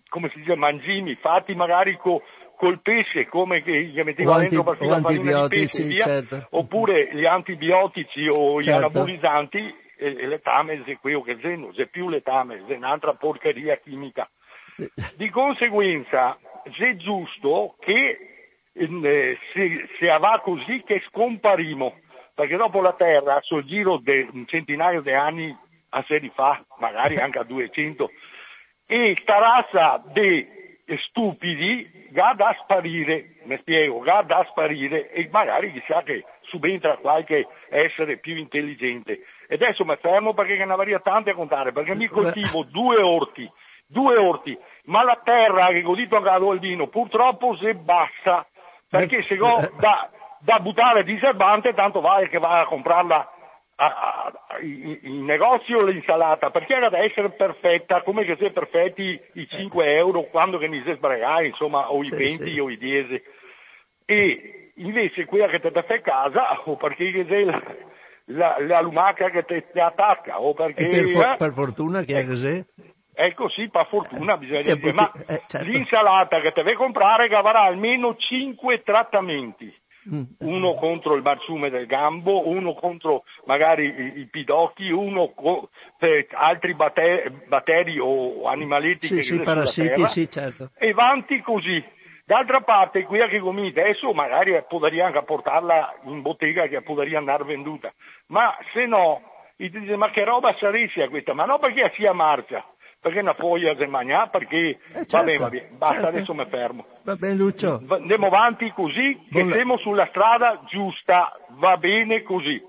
[0.09, 2.23] come si dice mangimi fatti magari co-
[2.57, 6.05] col pesce come che gli metteva O dentro per fare la farina di pesce via,
[6.05, 6.47] certo.
[6.51, 8.79] oppure gli antibiotici o gli Certo.
[8.87, 14.29] anabolizzanti e, letame che sei non c'è più letame è un'altra porcheria chimica
[15.17, 18.19] di conseguenza è giusto che
[18.73, 21.95] eh, se, se va così che scomparimo,
[22.35, 25.57] perché dopo la Terra, sul giro di un centinaio di anni
[25.91, 28.11] a seri fa, magari anche a 200,
[28.87, 30.47] e sta razza di
[31.09, 37.47] stupidi ga da sparire, mi spiego, ga da sparire e magari chissà che subentra qualche
[37.71, 39.21] essere più intelligente.
[39.49, 43.51] E adesso mi fermo perché ne avrei tante a contare, perché mi coltivo due orti,
[43.87, 48.47] due orti, ma la terra che così toccato il vino purtroppo si bassa,
[48.89, 50.11] perché se go da,
[50.41, 53.29] da buttare diserbante tanto vale che va a comprarla
[53.77, 58.51] a- a- a- in, in negozio l'insalata, perché era da essere perfetta, come che sia
[58.51, 62.59] perfetti i 5 euro quando che ne si sbregai, insomma, o i Sì, 20 sì.
[62.61, 63.23] o i 10.
[64.07, 67.61] E invece quella che ti fai casa, o perché che sei la,
[68.27, 70.87] la, la lumaca che ti attacca, o perché...
[70.87, 72.65] Per, for- eh, per fortuna che è così.
[73.15, 75.67] Ecco sì, per fortuna bisogna Eh, dire, ma perché- eh, certo.
[75.67, 79.73] l'insalata che devi comprare avrà almeno 5 trattamenti,
[80.13, 80.23] Mm.
[80.41, 86.27] uno contro il marciume del gambo, uno contro magari i, i pidocchi, uno co- per
[86.33, 90.71] altri batte- batteri o animaletti Sì, che sì, parassiti, terra, sì, certo.
[90.77, 91.83] e avanti così.
[92.27, 97.45] D'altra parte, qui che come adesso magari potrei anche portarla in bottega che potrei andare
[97.45, 97.91] venduta,
[98.27, 99.23] ma se no,
[99.57, 101.33] i dice ma che roba sarebbe questa?
[101.33, 102.63] Ma no perché sia marcia,
[103.05, 106.07] perché una foglia di mangiare, perché Eh, va certo, bene, va bene, basta, certo.
[106.09, 106.87] adesso mi fermo.
[107.03, 112.23] Va bene Lucio, Va- Andiamo avanti così, che Buona- siamo sulla strada giusta, va bene
[112.23, 112.63] così.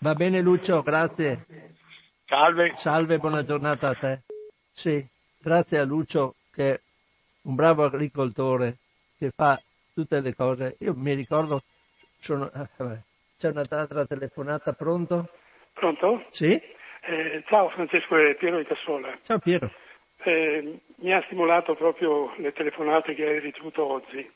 [0.00, 1.44] va bene Lucio, grazie.
[2.24, 2.72] Salve.
[2.76, 4.22] Salve, buona giornata a te.
[4.72, 5.06] Sì,
[5.38, 6.80] grazie a Lucio che è
[7.42, 8.78] un bravo agricoltore
[9.18, 9.60] che fa
[9.92, 10.76] tutte le cose.
[10.80, 11.60] Io mi ricordo,
[12.18, 12.98] sono, eh, vabbè,
[13.38, 15.28] c'è un'altra telefonata, pronto?
[15.74, 16.24] Pronto?
[16.30, 16.54] Sì?
[17.04, 19.12] Eh, ciao Francesco e Piero di Cassola.
[19.22, 19.70] Ciao Piero.
[20.24, 24.30] Eh, mi ha stimolato proprio le telefonate che hai ricevuto oggi,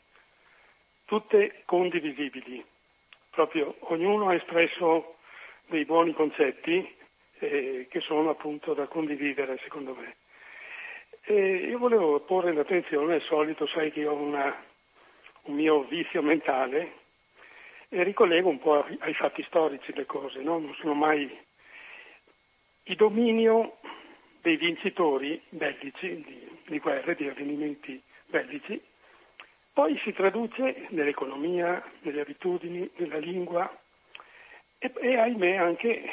[1.04, 2.64] tutte condivisibili.
[3.30, 5.14] Proprio ognuno ha espresso
[5.66, 6.92] dei buoni concetti
[7.38, 10.16] eh, che sono appunto da condividere secondo me.
[11.22, 14.56] E io volevo porre l'attenzione, al solito sai che ho una-
[15.42, 16.94] un mio vizio mentale
[17.90, 20.58] e ricollego un po' ai fatti storici le cose, no?
[20.58, 21.30] non sono mai
[22.84, 23.78] il dominio
[24.46, 28.80] dei vincitori bellici, di, di guerre, di avvenimenti bellici,
[29.72, 33.68] poi si traduce nell'economia, nelle abitudini, nella lingua
[34.78, 36.12] e, e ahimè anche eh,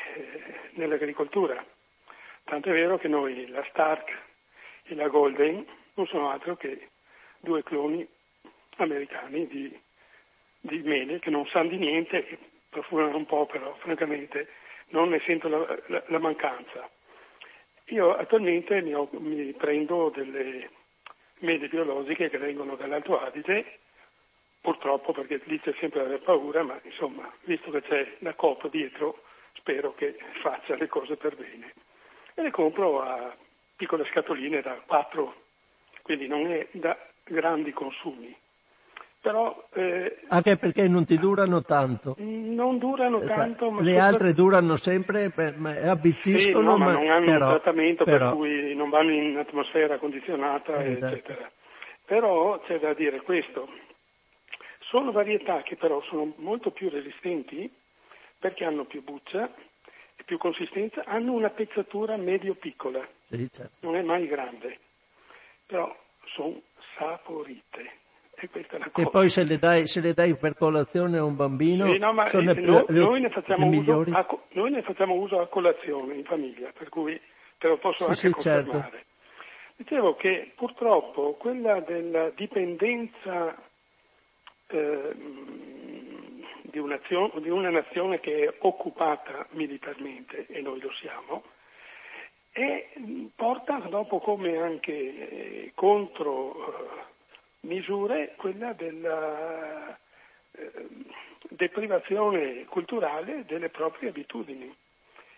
[0.72, 1.64] nell'agricoltura.
[2.45, 4.10] Tanto è vero che noi, la Stark
[4.86, 5.64] e la Golden,
[5.94, 6.90] non sono altro che
[7.40, 8.06] due cloni
[8.78, 9.80] americani di,
[10.60, 14.48] di mele che non sanno di niente, che profumano un po' però francamente
[14.88, 16.90] non ne sento la, la- la mancanza.
[17.88, 20.69] Io attualmente mi, ho- mi prendo delle
[21.39, 23.80] mele biologiche che vengono dall'Alto Adige,
[24.61, 29.23] purtroppo perché lì c'è sempre aver paura, ma insomma, visto che c'è la COP dietro,
[29.55, 31.73] spero che faccia le cose per bene.
[32.35, 33.35] E le compro a
[33.76, 35.35] piccole scatoline da 4,
[36.01, 38.35] quindi non è da grandi consumi.
[39.24, 42.16] Però eh, Anche perché non ti durano tanto.
[42.18, 45.72] non durano tanto, ma Le altre durano sempre, beh, ma
[46.20, 49.38] Sì, no, ma ma non hanno però, un trattamento però- per cui non vanno in
[49.38, 51.16] atmosfera condizionata, Esatto.
[51.16, 51.50] eccetera.
[52.06, 53.70] Però c'è da dire questo.
[54.90, 57.72] Sono varietà che però sono molto più resistenti
[58.38, 59.45] perché hanno più buccia
[60.18, 63.72] e più consistenza, hanno una pezzatura medio-piccola, Sì, certo.
[63.88, 64.80] non è mai grande.
[65.66, 65.95] Però
[66.36, 66.60] sono
[66.98, 68.02] saporite.
[68.95, 71.98] E, e poi se le, dai, se le, dai, per colazione a un bambino sì,
[71.98, 76.15] no, sono le, no, le, noi, ne uso a, noi, ne facciamo uso a colazione
[76.15, 77.20] in famiglia, per cui
[77.57, 78.70] te lo posso sì, anche sì, certo.
[78.70, 78.91] confermare.
[78.91, 79.11] Certo.
[79.76, 83.56] Dicevo che purtroppo quella della dipendenza
[84.68, 85.15] eh,
[86.61, 86.80] di,
[87.41, 91.44] di, una nazione che è occupata militarmente, e noi lo siamo,
[92.52, 92.90] e
[93.36, 97.12] porta dopo come anche eh, contro eh,
[97.64, 99.98] misure quella della
[100.52, 100.72] eh,
[101.49, 104.73] deprivazione culturale delle proprie abitudini.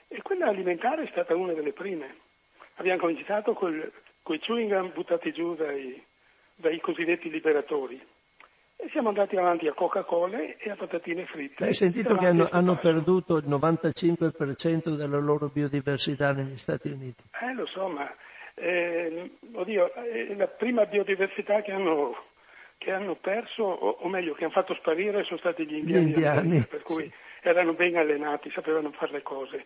[0.08, 2.16] E quella alimentare è stata una delle prime.
[2.76, 6.02] Abbiamo cominciato con i chewing gum buttati giù dai,
[6.56, 8.02] dai cosiddetti liberatori.
[8.78, 11.64] E siamo andati avanti a Coca-Cola e a patatine fritte.
[11.64, 17.24] Hai sentito che hanno, hanno perduto il 95% della loro biodiversità negli Stati Uniti?
[17.42, 18.14] Eh, lo so, ma
[18.56, 22.16] eh, oddio, eh, la prima biodiversità che hanno,
[22.78, 26.08] che hanno perso, o, o, meglio, che hanno fatto sparire sono stati gli indiani, gli
[26.08, 27.14] indiani per cui sì.
[27.48, 29.66] erano ben allenati, sapevano fare le cose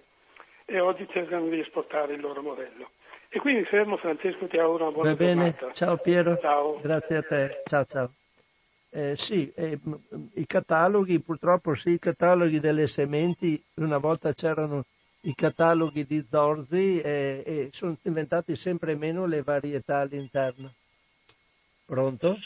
[0.65, 2.91] e oggi cercano di esportare il loro modello.
[3.29, 5.71] E quindi fermo Francesco, ti auguro una buona Va bene, giornata.
[5.71, 6.37] ciao Piero.
[6.39, 6.79] Ciao.
[6.81, 8.11] Grazie a te, ciao ciao.
[8.91, 9.77] Eh, sì, eh,
[10.33, 14.85] i cataloghi, purtroppo sì, i cataloghi delle sementi, una volta c'erano
[15.21, 20.73] i cataloghi di Zorzi e, e sono diventati sempre meno le varietà all'interno.
[21.85, 22.37] Pronto?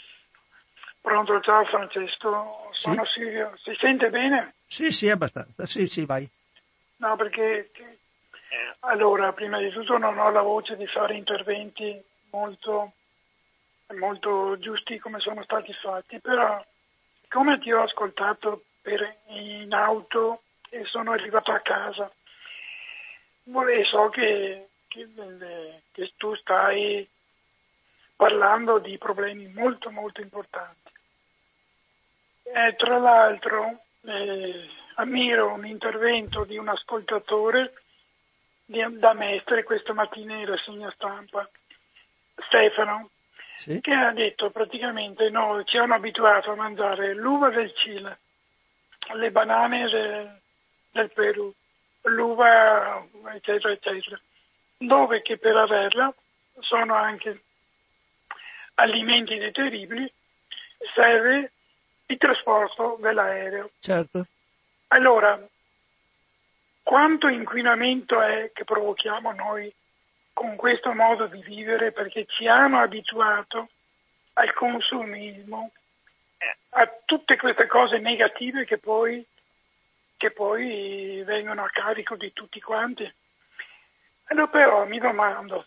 [1.01, 3.19] Pronto, ciao Francesco, sono sì?
[3.19, 3.53] Silvio.
[3.57, 4.53] Si sente bene?
[4.65, 5.65] Sì, sì, abbastanza.
[5.65, 6.27] Sì, sì, vai.
[6.97, 7.69] No, perché
[8.81, 12.01] allora, prima di tutto non ho la voce di fare interventi
[12.31, 12.93] molto,
[13.97, 16.63] molto giusti come sono stati fatti, però
[17.29, 22.11] come ti ho ascoltato per, in auto e sono arrivato a casa
[23.45, 25.09] e so che, che,
[25.91, 27.07] che tu stai
[28.15, 30.91] parlando di problemi molto molto importanti.
[32.43, 37.73] E tra l'altro eh, ammiro un intervento di un ascoltatore
[38.65, 41.49] di, da Mestre questa mattina in rassegna stampa,
[42.47, 43.09] Stefano,
[43.57, 43.81] sì?
[43.81, 48.19] che ha detto praticamente noi ci hanno abituato a mangiare l'uva del Cile,
[49.13, 50.39] le banane del,
[50.91, 51.53] del Perù,
[52.03, 54.19] l'uva, eccetera, eccetera,
[54.77, 56.13] dove che per averla
[56.59, 57.41] sono anche
[58.75, 60.11] alimenti deteribili,
[60.93, 61.51] serve
[62.07, 63.71] il trasporto dell'aereo.
[63.79, 64.25] Certo.
[64.87, 65.39] Allora,
[66.83, 69.73] quanto inquinamento è che provochiamo noi
[70.33, 73.69] con questo modo di vivere perché ci hanno abituato
[74.33, 75.71] al consumismo,
[76.69, 79.25] a tutte queste cose negative che poi
[80.23, 83.13] che poi vengono a carico di tutti quanti.
[84.27, 85.65] Allora però mi domando,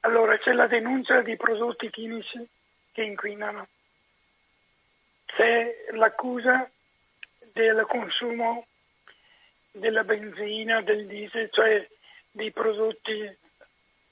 [0.00, 2.48] allora c'è la denuncia di prodotti chimici
[2.92, 3.68] che inquinano,
[5.26, 6.66] c'è l'accusa
[7.52, 8.66] del consumo
[9.72, 11.86] della benzina, del diesel, cioè
[12.30, 13.36] dei prodotti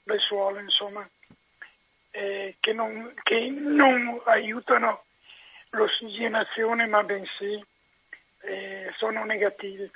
[0.03, 1.09] del suolo, insomma,
[2.11, 5.05] eh, che, non, che non aiutano
[5.71, 7.73] l'ossigenazione ma bensì
[8.45, 9.89] eh, sono negativi.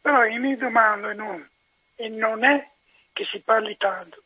[0.00, 1.48] Però io mi domando, e non,
[1.96, 2.68] e non è
[3.12, 4.22] che si parli tanto,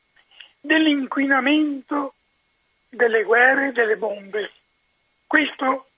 [0.60, 2.14] dell'inquinamento
[2.88, 4.50] delle guerre e delle bombe.
[5.26, 5.88] Questo,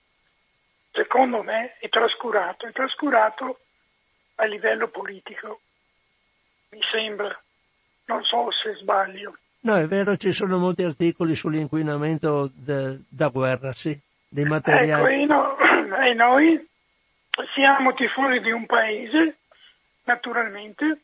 [0.91, 3.59] secondo me, è trascurato, è trascurato
[4.35, 5.61] a livello politico,
[6.69, 7.35] mi sembra,
[8.05, 9.37] non so se sbaglio.
[9.61, 13.97] No, è vero, ci sono molti articoli sull'inquinamento de, da guerra, sì,
[14.27, 15.23] dei materiali.
[15.23, 15.57] Ecco, e, no,
[16.03, 16.69] e noi
[17.53, 19.37] siamo tifosi di un paese,
[20.03, 21.01] naturalmente,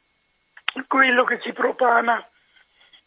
[0.88, 2.26] quello che ci propana,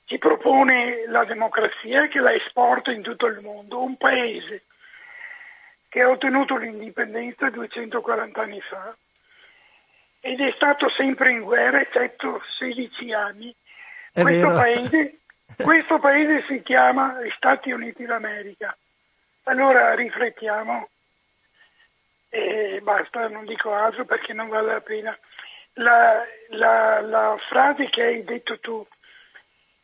[0.04, 4.64] ci propone la democrazia e che la esporta in tutto il mondo, un paese
[5.88, 8.96] che ha ottenuto l'indipendenza 240 anni fa
[10.20, 13.54] ed è stato sempre in guerra, eccetto 16 anni.
[14.12, 15.18] Questo paese,
[15.56, 18.76] questo paese si chiama Stati Uniti d'America.
[19.44, 20.88] Allora riflettiamo
[22.30, 25.18] e basta, non dico altro perché non vale la pena.
[25.74, 28.86] La, la, la frase che hai detto tu,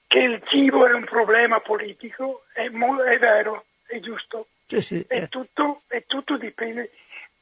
[0.06, 4.48] che il cibo è un problema politico, è, mo- è vero, è giusto.
[4.66, 5.28] Sì, sì, è, eh.
[5.28, 6.92] tutto, è tutto dipende.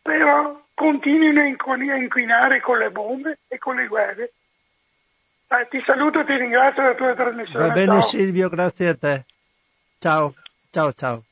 [0.01, 4.33] Però continuino a inquinare con le bombe e con le guerre.
[5.49, 7.67] Eh, ti saluto e ti ringrazio per la tua trasmissione.
[7.67, 8.03] Va bene ciao.
[8.03, 9.25] Silvio, grazie a te.
[9.99, 10.35] Ciao,
[10.71, 11.25] ciao, ciao.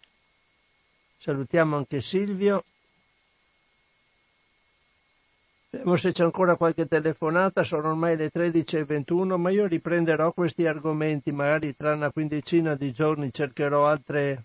[1.19, 2.65] Salutiamo anche Silvio.
[5.73, 11.33] Vediamo se c'è ancora qualche telefonata, sono ormai le 13.21, ma io riprenderò questi argomenti,
[11.33, 14.43] magari tra una quindicina di giorni cercherò altre,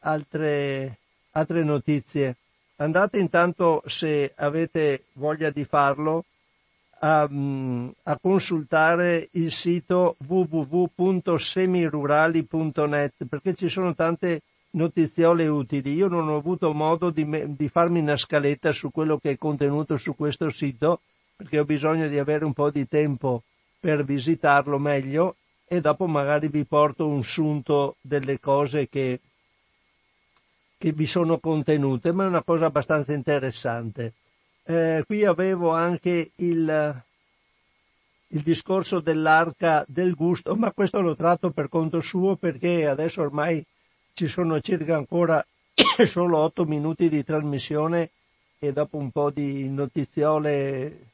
[0.00, 0.98] altre,
[1.30, 2.36] altre notizie.
[2.76, 6.26] Andate intanto, se avete voglia di farlo,
[6.98, 7.26] a,
[8.02, 14.42] a consultare il sito www.semirurali.net perché ci sono tante
[14.72, 15.94] notiziole utili.
[15.94, 19.38] Io non ho avuto modo di, me, di, farmi una scaletta su quello che è
[19.38, 21.00] contenuto su questo sito,
[21.36, 23.42] perché ho bisogno di avere un po' di tempo
[23.78, 25.36] per visitarlo meglio
[25.66, 29.20] e dopo magari vi porto un sunto delle cose che,
[30.76, 34.12] che vi sono contenute, ma è una cosa abbastanza interessante.
[34.64, 37.02] Eh, qui avevo anche il,
[38.26, 43.64] il discorso dell'arca del gusto, ma questo lo tratto per conto suo perché adesso ormai
[44.20, 45.42] ci sono circa ancora
[46.04, 48.10] solo otto minuti di trasmissione
[48.58, 51.06] e dopo un po' di notiziole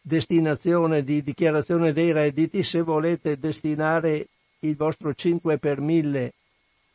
[0.00, 4.26] destinazione di dichiarazione dei redditi, se volete destinare
[4.58, 6.32] il vostro 5 per 1000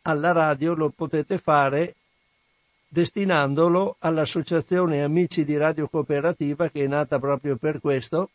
[0.02, 1.95] alla radio lo potete fare
[2.89, 8.30] destinandolo all'Associazione Amici di Radio Cooperativa che è nata proprio per questo,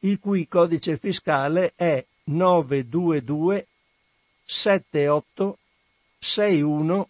[0.00, 3.66] il cui codice fiscale è 922
[4.44, 5.58] 78
[6.18, 7.08] 61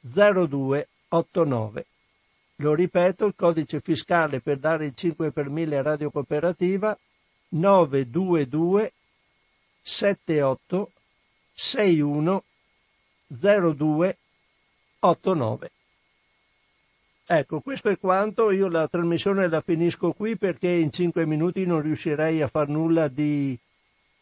[0.00, 1.86] 0289.
[2.56, 6.96] Lo ripeto, il codice fiscale per dare il 5 per 1000 a Radio Cooperativa
[7.48, 8.92] 922
[9.82, 10.90] 78
[11.54, 12.44] 61
[13.28, 14.16] 02
[15.00, 15.70] 89.
[17.24, 21.80] Ecco, questo è quanto, io la trasmissione la finisco qui perché in 5 minuti non
[21.80, 23.58] riuscirei a far nulla di,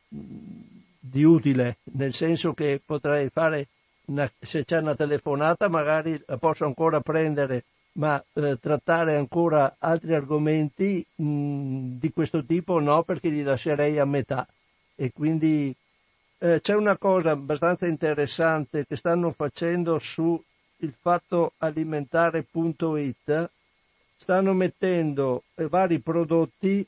[0.07, 3.69] di utile, nel senso che potrei fare,
[4.07, 10.15] una, se c'è una telefonata magari la posso ancora prendere ma eh, trattare ancora altri
[10.15, 14.47] argomenti mh, di questo tipo no, perché li lascerei a metà.
[14.95, 15.75] E quindi
[16.39, 20.41] eh, c'è una cosa abbastanza interessante che stanno facendo su
[20.79, 23.51] il fatto alimentare.it,
[24.17, 26.87] stanno mettendo eh, vari prodotti,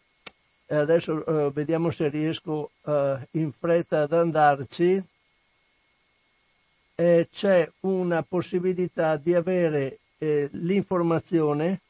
[0.68, 5.02] adesso eh, vediamo se riesco eh, in fretta ad andarci,
[6.94, 11.80] c'è una possibilità di avere eh, l'informazione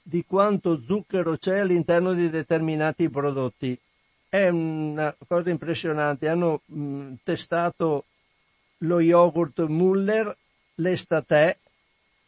[0.00, 3.76] di quanto zucchero c'è all'interno di determinati prodotti.
[4.28, 6.28] È una cosa impressionante.
[6.28, 8.04] Hanno mh, testato
[8.78, 10.34] lo yogurt Muller,
[10.76, 11.56] l'estatè.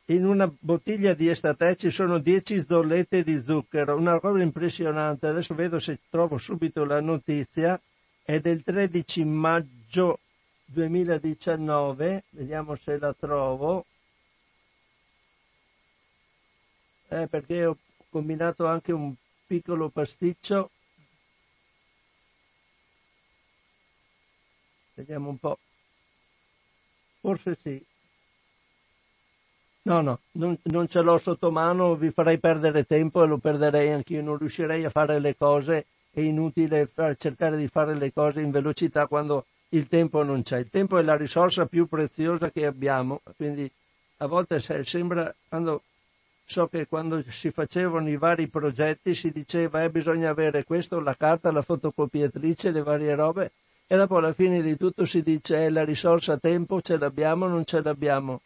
[0.07, 5.28] In una bottiglia di estate ci sono 10 zollette di zucchero, una cosa impressionante.
[5.28, 7.81] Adesso vedo se trovo subito la notizia.
[8.24, 10.19] È del 13 maggio
[10.65, 13.85] 2019, vediamo se la trovo.
[17.11, 17.77] Eh, perché ho
[18.09, 19.12] combinato anche un
[19.47, 20.70] piccolo pasticcio.
[24.95, 25.59] Vediamo un po'.
[27.20, 27.85] Forse sì.
[29.82, 33.91] No, no, non, non, ce l'ho sotto mano, vi farei perdere tempo e lo perderei
[33.91, 38.41] anch'io, non riuscirei a fare le cose, è inutile far, cercare di fare le cose
[38.43, 40.59] in velocità quando il tempo non c'è.
[40.59, 43.70] Il tempo è la risorsa più preziosa che abbiamo, quindi
[44.19, 45.82] a volte sembra, quando,
[46.51, 51.14] so che quando si facevano i vari progetti si diceva eh, bisogna avere questo, la
[51.14, 53.52] carta, la fotocopiatrice, le varie robe,
[53.86, 57.48] e dopo alla fine di tutto si dice eh, la risorsa tempo ce l'abbiamo o
[57.48, 58.40] non ce l'abbiamo.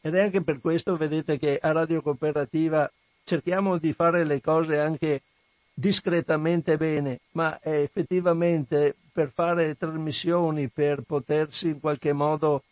[0.00, 2.88] Ed è anche per questo, vedete, che a Radio Cooperativa
[3.24, 5.22] cerchiamo di fare le cose anche
[5.74, 12.62] discretamente bene, ma effettivamente per fare trasmissioni, per potersi in qualche modo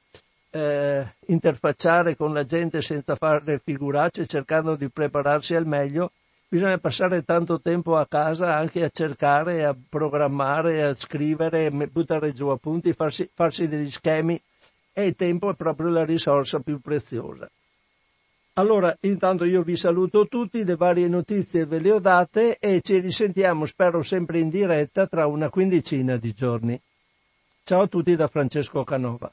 [0.51, 6.12] eh, interfacciare con la gente senza fare figuracce, cercando di prepararsi al meglio,
[6.49, 12.49] bisogna passare tanto tempo a casa anche a cercare, a programmare, a scrivere, buttare giù
[12.49, 14.41] appunti, farsi, farsi degli schemi
[14.93, 17.49] e il tempo è proprio la risorsa più preziosa.
[18.55, 22.99] Allora, intanto io vi saluto tutti, le varie notizie ve le ho date e ci
[22.99, 26.81] risentiamo, spero sempre in diretta, tra una quindicina di giorni.
[27.62, 29.31] Ciao a tutti da Francesco Canova.